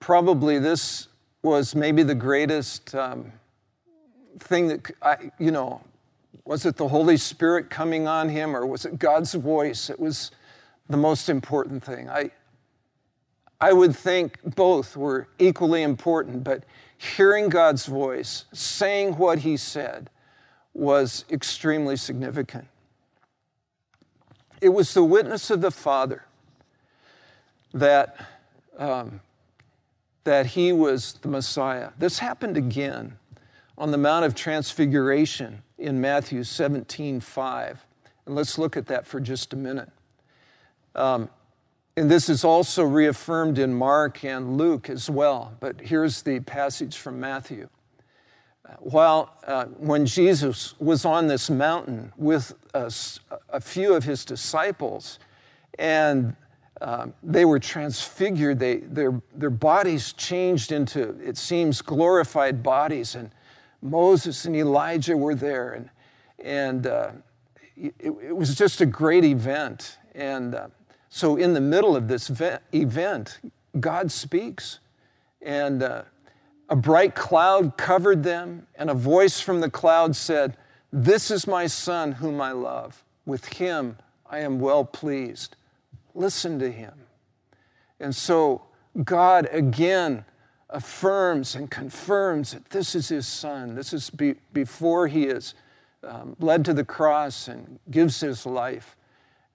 Probably 0.00 0.58
this 0.58 1.08
was 1.42 1.74
maybe 1.74 2.02
the 2.02 2.14
greatest 2.14 2.94
um, 2.94 3.32
thing 4.38 4.68
that 4.68 4.90
I, 5.00 5.30
you 5.38 5.50
know, 5.50 5.80
was 6.44 6.66
it 6.66 6.76
the 6.76 6.88
Holy 6.88 7.16
Spirit 7.16 7.70
coming 7.70 8.06
on 8.06 8.28
him 8.28 8.54
or 8.54 8.66
was 8.66 8.84
it 8.84 8.98
God's 8.98 9.32
voice? 9.32 9.88
It 9.88 9.98
was 9.98 10.30
the 10.90 10.98
most 10.98 11.30
important 11.30 11.82
thing. 11.82 12.10
I, 12.10 12.30
I 13.64 13.72
would 13.72 13.96
think 13.96 14.40
both 14.54 14.94
were 14.94 15.26
equally 15.38 15.82
important, 15.82 16.44
but 16.44 16.64
hearing 16.98 17.48
God's 17.48 17.86
voice, 17.86 18.44
saying 18.52 19.16
what 19.16 19.38
he 19.38 19.56
said, 19.56 20.10
was 20.74 21.24
extremely 21.30 21.96
significant. 21.96 22.66
It 24.60 24.68
was 24.68 24.92
the 24.92 25.02
witness 25.02 25.48
of 25.48 25.62
the 25.62 25.70
Father 25.70 26.26
that, 27.72 28.28
um, 28.76 29.22
that 30.24 30.44
he 30.44 30.70
was 30.70 31.14
the 31.22 31.28
Messiah. 31.28 31.92
This 31.98 32.18
happened 32.18 32.58
again 32.58 33.16
on 33.78 33.92
the 33.92 33.98
Mount 33.98 34.26
of 34.26 34.34
Transfiguration 34.34 35.62
in 35.78 36.02
Matthew 36.02 36.44
17 36.44 37.18
5. 37.18 37.86
And 38.26 38.34
let's 38.34 38.58
look 38.58 38.76
at 38.76 38.88
that 38.88 39.06
for 39.06 39.20
just 39.20 39.54
a 39.54 39.56
minute. 39.56 39.88
Um, 40.94 41.30
and 41.96 42.10
this 42.10 42.28
is 42.28 42.44
also 42.44 42.84
reaffirmed 42.84 43.58
in 43.58 43.74
Mark 43.74 44.24
and 44.24 44.56
Luke 44.56 44.90
as 44.90 45.08
well. 45.08 45.54
But 45.60 45.80
here's 45.80 46.22
the 46.22 46.40
passage 46.40 46.98
from 46.98 47.20
Matthew 47.20 47.68
while 48.80 49.36
uh, 49.46 49.66
when 49.78 50.06
Jesus 50.06 50.78
was 50.80 51.04
on 51.04 51.26
this 51.26 51.50
mountain 51.50 52.12
with 52.16 52.54
a, 52.72 52.92
a 53.50 53.60
few 53.60 53.94
of 53.94 54.04
his 54.04 54.24
disciples, 54.24 55.18
and 55.78 56.34
uh, 56.80 57.06
they 57.22 57.44
were 57.44 57.58
transfigured, 57.58 58.58
they, 58.58 58.76
their, 58.76 59.20
their 59.34 59.50
bodies 59.50 60.12
changed 60.12 60.72
into, 60.72 61.18
it 61.22 61.36
seems, 61.36 61.80
glorified 61.82 62.62
bodies. 62.62 63.14
And 63.14 63.30
Moses 63.80 64.44
and 64.44 64.56
Elijah 64.56 65.16
were 65.16 65.34
there. 65.34 65.72
And, 65.72 65.90
and 66.42 66.86
uh, 66.86 67.10
it, 67.76 67.94
it, 68.00 68.36
was 68.36 68.54
just 68.54 68.80
a 68.80 68.86
great 68.86 69.24
event. 69.24 69.98
And 70.14 70.54
uh, 70.54 70.68
so, 71.16 71.36
in 71.36 71.54
the 71.54 71.60
middle 71.60 71.94
of 71.94 72.08
this 72.08 72.28
event, 72.72 73.38
God 73.78 74.10
speaks. 74.10 74.80
And 75.40 75.80
uh, 75.80 76.02
a 76.68 76.74
bright 76.74 77.14
cloud 77.14 77.76
covered 77.76 78.24
them, 78.24 78.66
and 78.74 78.90
a 78.90 78.94
voice 78.94 79.38
from 79.38 79.60
the 79.60 79.70
cloud 79.70 80.16
said, 80.16 80.56
This 80.92 81.30
is 81.30 81.46
my 81.46 81.68
son 81.68 82.10
whom 82.10 82.40
I 82.40 82.50
love. 82.50 83.04
With 83.26 83.44
him 83.44 83.96
I 84.28 84.40
am 84.40 84.58
well 84.58 84.84
pleased. 84.84 85.54
Listen 86.16 86.58
to 86.58 86.68
him. 86.68 86.94
And 88.00 88.12
so 88.12 88.62
God 89.04 89.48
again 89.52 90.24
affirms 90.68 91.54
and 91.54 91.70
confirms 91.70 92.54
that 92.54 92.70
this 92.70 92.96
is 92.96 93.08
his 93.08 93.28
son. 93.28 93.76
This 93.76 93.92
is 93.92 94.10
be, 94.10 94.34
before 94.52 95.06
he 95.06 95.26
is 95.26 95.54
um, 96.02 96.34
led 96.40 96.64
to 96.64 96.74
the 96.74 96.84
cross 96.84 97.46
and 97.46 97.78
gives 97.88 98.18
his 98.18 98.44
life. 98.44 98.96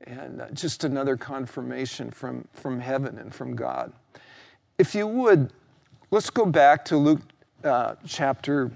And 0.08 0.42
uh, 0.42 0.50
just 0.52 0.84
another 0.84 1.18
confirmation 1.18 2.12
from, 2.12 2.48
from 2.54 2.80
heaven 2.80 3.18
and 3.18 3.34
from 3.34 3.56
God. 3.56 3.92
If 4.78 4.96
you 4.96 5.08
would, 5.08 5.52
Let's 6.12 6.32
go 6.32 6.44
back 6.44 6.86
to 6.86 6.98
Luke 6.98 7.22
uh, 7.64 7.94
chapter 8.04 8.72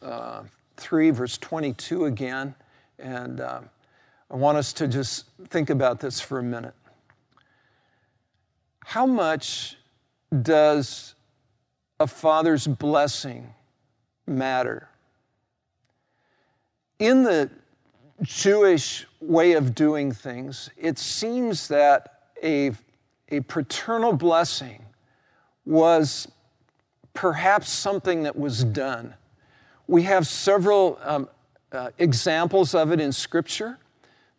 uh, 0.00 0.44
3, 0.76 1.10
verse 1.10 1.36
22 1.36 2.04
again. 2.04 2.54
And 3.00 3.40
uh, 3.40 3.62
I 4.30 4.36
want 4.36 4.56
us 4.56 4.72
to 4.74 4.86
just 4.86 5.24
think 5.48 5.70
about 5.70 5.98
this 5.98 6.20
for 6.20 6.38
a 6.38 6.42
minute. 6.44 6.74
How 8.84 9.04
much 9.04 9.76
does 10.42 11.16
a 11.98 12.06
father's 12.06 12.68
blessing 12.68 13.52
matter? 14.28 14.88
In 17.00 17.24
the 17.24 17.50
Jewish 18.22 19.06
way 19.22 19.52
of 19.52 19.74
doing 19.74 20.12
things, 20.12 20.70
it 20.76 20.98
seems 20.98 21.68
that 21.68 22.18
a 22.42 22.72
a 23.28 23.40
paternal 23.40 24.12
blessing 24.12 24.84
was 25.64 26.28
perhaps 27.14 27.70
something 27.70 28.24
that 28.24 28.36
was 28.36 28.62
done. 28.62 29.14
We 29.86 30.02
have 30.02 30.26
several 30.26 30.98
um, 31.02 31.28
uh, 31.72 31.90
examples 31.98 32.74
of 32.74 32.92
it 32.92 33.00
in 33.00 33.10
Scripture. 33.12 33.78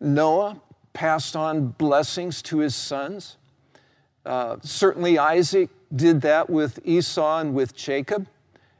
Noah 0.00 0.60
passed 0.92 1.34
on 1.34 1.68
blessings 1.68 2.40
to 2.42 2.58
his 2.58 2.74
sons. 2.74 3.36
Uh, 4.24 4.56
certainly, 4.62 5.18
Isaac 5.18 5.70
did 5.94 6.20
that 6.22 6.48
with 6.48 6.78
Esau 6.84 7.40
and 7.40 7.54
with 7.54 7.74
Jacob. 7.74 8.26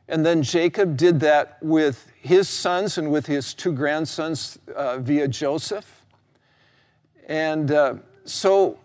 And 0.09 0.25
then 0.25 0.43
Jacob 0.43 0.97
did 0.97 1.21
that 1.21 1.59
with 1.63 2.13
his 2.21 2.49
sons 2.49 2.99
and 2.99 3.11
with 3.11 3.27
his 3.27 3.55
two 3.55 3.73
grandsons 3.73 4.59
uh, 4.75 4.99
via 4.99 5.27
Joseph. 5.29 5.94
And 7.27 7.71
uh, 7.71 7.95
so 8.25 8.79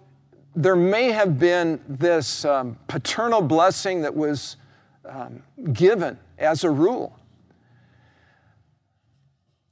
there 0.55 0.75
may 0.75 1.11
have 1.11 1.39
been 1.39 1.81
this 1.87 2.45
um, 2.45 2.77
paternal 2.87 3.41
blessing 3.41 4.01
that 4.01 4.15
was 4.15 4.57
um, 5.05 5.43
given 5.73 6.17
as 6.37 6.63
a 6.63 6.69
rule. 6.69 7.17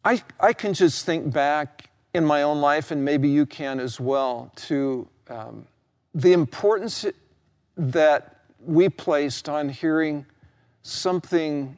I, 0.03 0.23
I 0.39 0.53
can 0.53 0.73
just 0.73 1.05
think 1.05 1.33
back 1.33 1.89
in 2.13 2.23
my 2.25 2.43
own 2.43 2.61
life, 2.61 2.91
and 2.91 3.03
maybe 3.03 3.27
you 3.29 3.45
can 3.45 3.79
as 3.79 3.99
well, 3.99 4.51
to 4.55 5.07
um, 5.29 5.67
the 6.15 6.33
importance 6.33 7.05
that 7.75 8.39
we 8.65 8.89
placed 8.89 9.49
on 9.49 9.69
hearing 9.69 10.25
something 10.81 11.77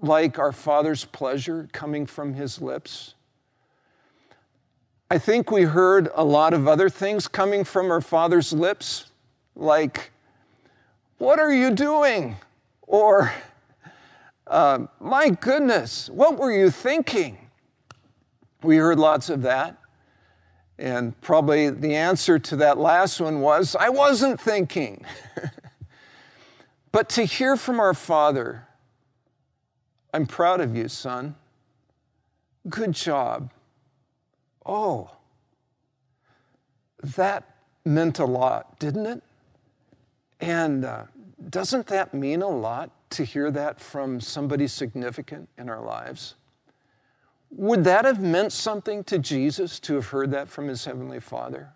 like 0.00 0.38
our 0.38 0.52
Father's 0.52 1.04
pleasure 1.04 1.68
coming 1.72 2.06
from 2.06 2.34
His 2.34 2.60
lips. 2.60 3.14
I 5.10 5.16
think 5.16 5.50
we 5.50 5.62
heard 5.62 6.10
a 6.14 6.22
lot 6.22 6.52
of 6.52 6.68
other 6.68 6.90
things 6.90 7.28
coming 7.28 7.64
from 7.64 7.90
our 7.90 8.02
Father's 8.02 8.52
lips, 8.52 9.06
like, 9.56 10.10
What 11.16 11.38
are 11.38 11.52
you 11.52 11.70
doing? 11.70 12.36
Or, 12.82 13.32
uh, 14.46 14.80
My 15.00 15.30
goodness, 15.30 16.10
what 16.10 16.36
were 16.38 16.52
you 16.52 16.70
thinking? 16.70 17.38
We 18.62 18.76
heard 18.76 18.98
lots 18.98 19.30
of 19.30 19.40
that. 19.42 19.78
And 20.78 21.18
probably 21.22 21.70
the 21.70 21.94
answer 21.94 22.38
to 22.38 22.56
that 22.56 22.76
last 22.76 23.18
one 23.18 23.40
was, 23.40 23.74
I 23.80 23.88
wasn't 23.88 24.38
thinking. 24.38 25.06
but 26.92 27.08
to 27.10 27.24
hear 27.24 27.56
from 27.56 27.80
our 27.80 27.94
Father, 27.94 28.68
I'm 30.12 30.26
proud 30.26 30.60
of 30.60 30.76
you, 30.76 30.88
son. 30.88 31.34
Good 32.68 32.92
job. 32.92 33.50
Oh, 34.68 35.10
that 37.02 37.56
meant 37.84 38.18
a 38.18 38.26
lot, 38.26 38.78
didn't 38.78 39.06
it? 39.06 39.22
And 40.40 40.84
uh, 40.84 41.04
doesn't 41.48 41.86
that 41.86 42.12
mean 42.12 42.42
a 42.42 42.48
lot 42.48 42.90
to 43.10 43.24
hear 43.24 43.50
that 43.50 43.80
from 43.80 44.20
somebody 44.20 44.66
significant 44.66 45.48
in 45.56 45.70
our 45.70 45.82
lives? 45.82 46.34
Would 47.50 47.84
that 47.84 48.04
have 48.04 48.20
meant 48.20 48.52
something 48.52 49.04
to 49.04 49.18
Jesus 49.18 49.80
to 49.80 49.94
have 49.94 50.08
heard 50.08 50.30
that 50.32 50.48
from 50.48 50.68
his 50.68 50.84
heavenly 50.84 51.20
Father? 51.20 51.70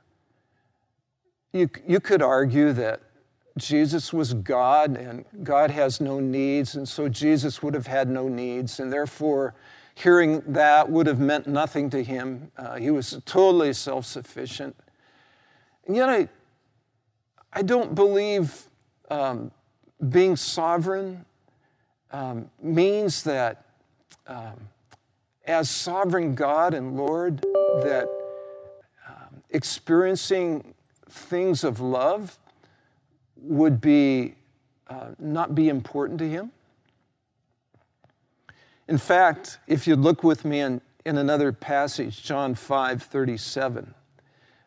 You, 1.53 1.71
you 1.87 1.99
could 1.99 2.21
argue 2.21 2.73
that 2.75 3.01
Jesus 3.57 4.13
was 4.13 4.35
God 4.35 4.97
and 4.97 5.25
God 5.43 5.71
has 5.71 6.01
no 6.01 6.21
needs, 6.21 6.75
and 6.75 6.89
so 6.89 7.09
Jesus 7.09 7.63
would 7.63 7.75
have 7.75 7.87
had 7.87 8.09
no 8.09 8.29
needs, 8.29 8.81
and 8.81 8.93
therefore 8.93 9.55
hearing 9.95 10.43
that 10.47 10.91
would 10.91 11.07
have 11.07 11.21
meant 11.21 11.47
nothing 11.47 11.91
to 11.91 12.03
him. 12.03 12.51
Uh, 12.57 12.77
he 12.77 12.91
was 12.91 13.21
totally 13.25 13.73
self 13.73 14.07
sufficient. 14.07 14.77
And 15.87 15.97
yet, 15.97 16.09
I, 16.09 16.29
I 17.53 17.63
don't 17.63 17.95
believe 17.95 18.69
um, 19.11 19.51
being 20.09 20.37
sovereign 20.37 21.25
um, 22.11 22.51
means 22.63 23.23
that 23.25 23.65
um, 24.27 24.69
as 25.47 25.69
sovereign 25.69 26.35
God 26.35 26.75
and 26.75 26.97
Lord 26.97 27.41
that 27.83 28.09
um, 29.09 29.43
experiencing 29.51 30.75
things 31.09 31.65
of 31.65 31.81
love 31.81 32.39
would 33.37 33.81
be 33.81 34.35
uh, 34.89 35.11
not 35.19 35.55
be 35.55 35.69
important 35.69 36.19
to 36.21 36.29
him. 36.29 36.53
In 38.93 38.99
fact, 38.99 39.59
if 39.67 39.87
you 39.87 39.97
look 39.97 40.23
with 40.23 40.45
me 40.45 40.61
in, 40.61 40.83
in 41.07 41.17
another 41.17 41.51
passage, 41.51 42.23
John 42.23 42.55
5 42.55 43.03
37, 43.03 43.95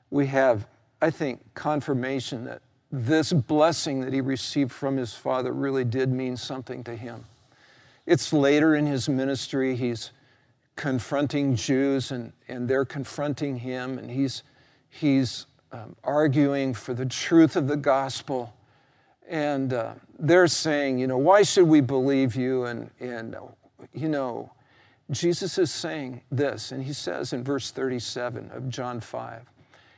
we 0.09 0.25
have, 0.25 0.65
I 0.99 1.11
think, 1.11 1.41
confirmation 1.53 2.45
that 2.45 2.63
this 2.91 3.31
blessing 3.31 4.01
that 4.01 4.13
he 4.13 4.21
received 4.21 4.71
from 4.71 4.97
his 4.97 5.13
father 5.13 5.51
really 5.51 5.83
did 5.83 6.09
mean 6.09 6.37
something 6.37 6.83
to 6.85 6.95
him. 6.95 7.25
It's 8.07 8.33
later 8.33 8.75
in 8.75 8.87
his 8.87 9.07
ministry, 9.07 9.75
he's 9.75 10.09
confronting 10.75 11.55
Jews 11.55 12.09
and, 12.09 12.33
and 12.47 12.67
they're 12.67 12.83
confronting 12.83 13.57
him, 13.57 13.99
and 13.99 14.09
he's, 14.09 14.41
he's 14.89 15.45
um, 15.71 15.95
arguing 16.03 16.73
for 16.73 16.95
the 16.95 17.05
truth 17.05 17.55
of 17.55 17.67
the 17.67 17.77
gospel. 17.77 18.55
And 19.29 19.71
uh, 19.71 19.93
they're 20.17 20.47
saying, 20.47 20.97
you 20.97 21.05
know, 21.05 21.19
why 21.19 21.43
should 21.43 21.67
we 21.67 21.81
believe 21.81 22.35
you? 22.35 22.65
And, 22.65 22.89
and, 22.99 23.35
you 23.95 24.09
know, 24.09 24.51
Jesus 25.11 25.57
is 25.57 25.71
saying 25.71 26.21
this, 26.31 26.71
and 26.71 26.83
he 26.83 26.93
says 26.93 27.31
in 27.31 27.43
verse 27.43 27.71
37 27.71 28.51
of 28.51 28.69
John 28.69 28.99
5 28.99 29.49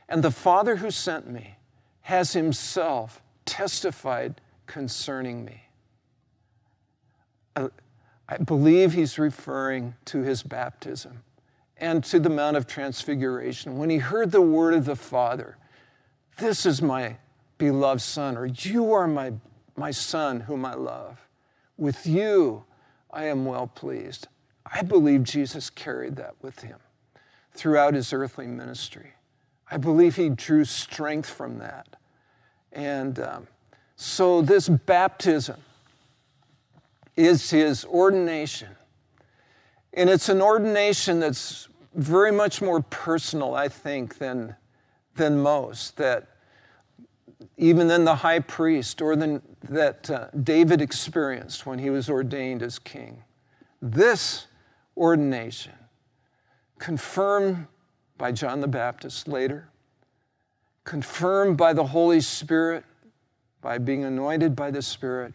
And 0.08 0.22
the 0.22 0.30
Father 0.30 0.76
who 0.76 0.90
sent 0.90 1.30
me 1.30 1.56
has 2.02 2.32
himself 2.32 3.22
testified 3.44 4.40
concerning 4.66 5.44
me. 5.44 5.62
I 8.28 8.36
believe 8.36 8.92
he's 8.92 9.18
referring 9.18 9.94
to 10.06 10.22
his 10.22 10.42
baptism 10.42 11.22
and 11.78 12.04
to 12.04 12.20
the 12.20 12.28
Mount 12.28 12.56
of 12.56 12.66
Transfiguration. 12.66 13.78
When 13.78 13.88
he 13.88 13.98
heard 13.98 14.30
the 14.30 14.42
word 14.42 14.74
of 14.74 14.84
the 14.84 14.96
Father, 14.96 15.56
This 16.36 16.66
is 16.66 16.80
my 16.80 17.16
beloved 17.56 18.00
Son, 18.00 18.36
or 18.36 18.46
You 18.46 18.92
are 18.92 19.08
my, 19.08 19.32
my 19.76 19.90
Son 19.90 20.40
whom 20.40 20.64
I 20.64 20.74
love. 20.74 21.26
With 21.76 22.06
you 22.06 22.64
I 23.10 23.26
am 23.26 23.44
well 23.44 23.66
pleased. 23.66 24.28
I 24.70 24.82
believe 24.82 25.22
Jesus 25.22 25.70
carried 25.70 26.16
that 26.16 26.34
with 26.42 26.60
him 26.60 26.78
throughout 27.54 27.94
his 27.94 28.12
earthly 28.12 28.46
ministry. 28.46 29.14
I 29.70 29.76
believe 29.76 30.16
he 30.16 30.28
drew 30.28 30.64
strength 30.64 31.28
from 31.28 31.58
that. 31.58 31.96
And 32.72 33.18
um, 33.18 33.48
so, 33.96 34.42
this 34.42 34.68
baptism, 34.68 35.56
is 37.18 37.50
his 37.50 37.84
ordination. 37.84 38.68
And 39.92 40.08
it's 40.08 40.28
an 40.28 40.40
ordination 40.40 41.18
that's 41.18 41.68
very 41.94 42.30
much 42.30 42.62
more 42.62 42.80
personal, 42.80 43.56
I 43.56 43.68
think, 43.68 44.18
than, 44.18 44.54
than 45.16 45.40
most, 45.40 45.96
that 45.96 46.28
even 47.56 47.88
than 47.88 48.04
the 48.04 48.16
high 48.16 48.40
priest 48.40 49.00
or 49.00 49.16
than 49.16 49.42
that 49.68 50.10
uh, 50.10 50.28
David 50.42 50.80
experienced 50.80 51.66
when 51.66 51.78
he 51.78 51.90
was 51.90 52.10
ordained 52.10 52.62
as 52.62 52.78
king. 52.78 53.22
This 53.80 54.46
ordination, 54.96 55.74
confirmed 56.78 57.66
by 58.16 58.32
John 58.32 58.60
the 58.60 58.68
Baptist 58.68 59.28
later, 59.28 59.68
confirmed 60.84 61.56
by 61.56 61.72
the 61.72 61.86
Holy 61.86 62.20
Spirit, 62.20 62.84
by 63.60 63.78
being 63.78 64.04
anointed 64.04 64.56
by 64.56 64.70
the 64.70 64.82
Spirit, 64.82 65.34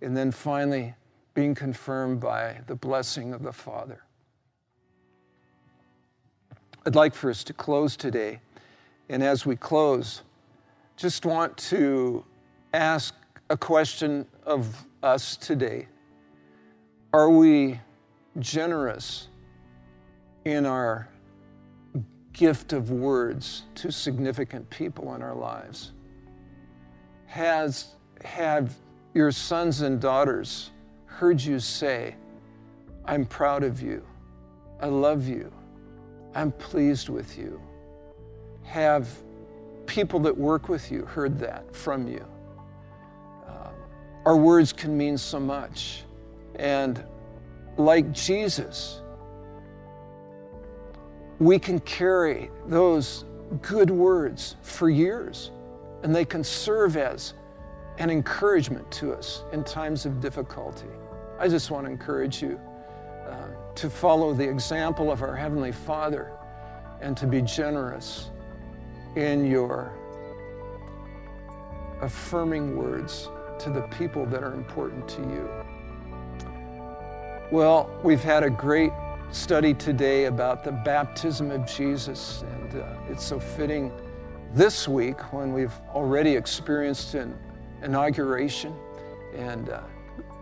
and 0.00 0.16
then 0.16 0.30
finally 0.30 0.94
being 1.34 1.54
confirmed 1.54 2.20
by 2.20 2.60
the 2.66 2.74
blessing 2.74 3.34
of 3.34 3.42
the 3.42 3.52
Father. 3.52 4.02
I'd 6.86 6.94
like 6.94 7.14
for 7.14 7.30
us 7.30 7.42
to 7.44 7.52
close 7.52 7.96
today. 7.96 8.40
And 9.08 9.22
as 9.22 9.44
we 9.44 9.56
close, 9.56 10.22
just 10.96 11.26
want 11.26 11.56
to 11.56 12.24
ask 12.72 13.14
a 13.50 13.56
question 13.56 14.26
of 14.44 14.86
us 15.02 15.36
today. 15.36 15.88
Are 17.12 17.30
we 17.30 17.80
generous 18.38 19.28
in 20.44 20.66
our 20.66 21.08
gift 22.32 22.72
of 22.72 22.90
words 22.90 23.64
to 23.76 23.90
significant 23.90 24.68
people 24.70 25.14
in 25.14 25.22
our 25.22 25.34
lives? 25.34 25.92
Has 27.26 27.94
have 28.22 28.74
your 29.14 29.30
sons 29.30 29.80
and 29.80 30.00
daughters 30.00 30.70
heard 31.06 31.40
you 31.40 31.58
say, 31.58 32.16
I'm 33.04 33.24
proud 33.24 33.62
of 33.62 33.82
you, 33.82 34.04
I 34.80 34.86
love 34.86 35.28
you, 35.28 35.52
I'm 36.34 36.52
pleased 36.52 37.08
with 37.08 37.36
you. 37.36 37.60
Have 38.62 39.08
people 39.94 40.18
that 40.18 40.36
work 40.36 40.68
with 40.68 40.90
you 40.90 41.04
heard 41.04 41.38
that 41.38 41.74
from 41.74 42.08
you? 42.08 42.26
Uh, 43.46 43.70
our 44.26 44.36
words 44.36 44.72
can 44.72 44.98
mean 44.98 45.16
so 45.16 45.38
much. 45.38 46.02
And 46.56 47.04
like 47.76 48.10
Jesus, 48.10 49.02
we 51.38 51.60
can 51.60 51.78
carry 51.80 52.50
those 52.66 53.24
good 53.62 53.88
words 53.88 54.56
for 54.62 54.90
years 54.90 55.52
and 56.02 56.12
they 56.12 56.24
can 56.24 56.42
serve 56.42 56.96
as 56.96 57.34
an 57.98 58.10
encouragement 58.10 58.90
to 58.90 59.12
us 59.12 59.44
in 59.52 59.62
times 59.62 60.06
of 60.06 60.20
difficulty. 60.20 60.88
I 61.38 61.46
just 61.46 61.70
want 61.70 61.86
to 61.86 61.92
encourage 61.92 62.42
you 62.42 62.60
uh, 63.28 63.46
to 63.76 63.88
follow 63.88 64.34
the 64.34 64.48
example 64.48 65.12
of 65.12 65.22
our 65.22 65.36
Heavenly 65.36 65.70
Father 65.70 66.32
and 67.00 67.16
to 67.16 67.28
be 67.28 67.42
generous 67.42 68.30
in 69.16 69.46
your 69.46 69.92
affirming 72.00 72.76
words 72.76 73.30
to 73.58 73.70
the 73.70 73.82
people 73.98 74.26
that 74.26 74.42
are 74.42 74.54
important 74.54 75.08
to 75.08 75.22
you. 75.22 75.48
Well, 77.50 77.90
we've 78.02 78.22
had 78.22 78.42
a 78.42 78.50
great 78.50 78.92
study 79.30 79.74
today 79.74 80.24
about 80.24 80.64
the 80.64 80.72
baptism 80.72 81.50
of 81.50 81.66
Jesus, 81.66 82.42
and 82.42 82.82
uh, 82.82 82.96
it's 83.08 83.24
so 83.24 83.38
fitting 83.38 83.92
this 84.54 84.88
week 84.88 85.32
when 85.32 85.52
we've 85.52 85.74
already 85.92 86.32
experienced 86.32 87.14
an 87.14 87.36
inauguration 87.82 88.74
and 89.34 89.70
uh, 89.70 89.82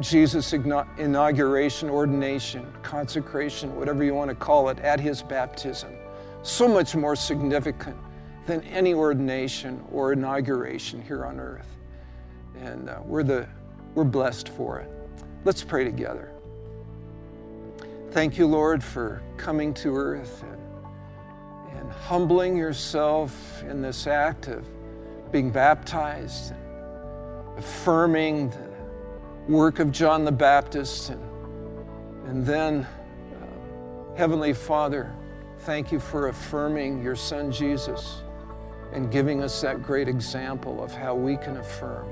Jesus' 0.00 0.52
inauguration, 0.52 1.90
ordination, 1.90 2.72
consecration, 2.82 3.74
whatever 3.76 4.04
you 4.04 4.14
want 4.14 4.30
to 4.30 4.34
call 4.34 4.68
it, 4.68 4.78
at 4.80 5.00
his 5.00 5.22
baptism. 5.22 5.92
So 6.42 6.66
much 6.66 6.94
more 6.94 7.14
significant 7.14 7.96
than 8.46 8.62
any 8.64 8.92
ordination 8.92 9.82
or 9.92 10.12
inauguration 10.12 11.00
here 11.02 11.24
on 11.24 11.38
earth. 11.38 11.68
And 12.60 12.88
uh, 12.88 13.00
we're, 13.04 13.22
the, 13.22 13.48
we're 13.94 14.04
blessed 14.04 14.48
for 14.50 14.80
it. 14.80 14.90
Let's 15.44 15.62
pray 15.62 15.84
together. 15.84 16.32
Thank 18.10 18.36
you, 18.36 18.46
Lord, 18.46 18.82
for 18.82 19.22
coming 19.36 19.72
to 19.74 19.96
earth 19.96 20.42
and, 20.42 21.78
and 21.78 21.90
humbling 21.90 22.56
yourself 22.56 23.62
in 23.62 23.80
this 23.80 24.06
act 24.06 24.48
of 24.48 24.64
being 25.32 25.50
baptized, 25.50 26.52
affirming 27.56 28.50
the 28.50 28.72
work 29.48 29.78
of 29.78 29.90
John 29.90 30.24
the 30.24 30.32
Baptist, 30.32 31.08
and, 31.08 31.22
and 32.26 32.44
then, 32.44 32.86
uh, 32.86 34.14
Heavenly 34.16 34.52
Father, 34.52 35.14
thank 35.60 35.90
you 35.90 35.98
for 35.98 36.28
affirming 36.28 37.02
your 37.02 37.16
Son 37.16 37.50
Jesus 37.50 38.22
and 38.92 39.10
giving 39.10 39.42
us 39.42 39.60
that 39.62 39.82
great 39.82 40.08
example 40.08 40.82
of 40.82 40.92
how 40.92 41.14
we 41.14 41.36
can 41.36 41.56
affirm 41.56 42.08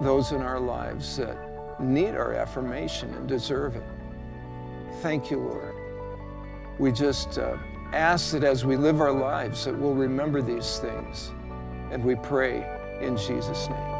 those 0.00 0.32
in 0.32 0.42
our 0.42 0.60
lives 0.60 1.16
that 1.16 1.36
need 1.80 2.14
our 2.14 2.34
affirmation 2.34 3.12
and 3.14 3.28
deserve 3.28 3.76
it. 3.76 3.82
Thank 5.00 5.30
you, 5.30 5.38
Lord. 5.38 5.74
We 6.78 6.92
just 6.92 7.38
uh, 7.38 7.56
ask 7.92 8.32
that 8.32 8.44
as 8.44 8.64
we 8.64 8.76
live 8.76 9.00
our 9.00 9.12
lives 9.12 9.64
that 9.64 9.78
we'll 9.78 9.94
remember 9.94 10.42
these 10.42 10.78
things 10.78 11.30
and 11.90 12.04
we 12.04 12.16
pray 12.16 12.66
in 13.00 13.16
Jesus' 13.16 13.68
name. 13.68 13.93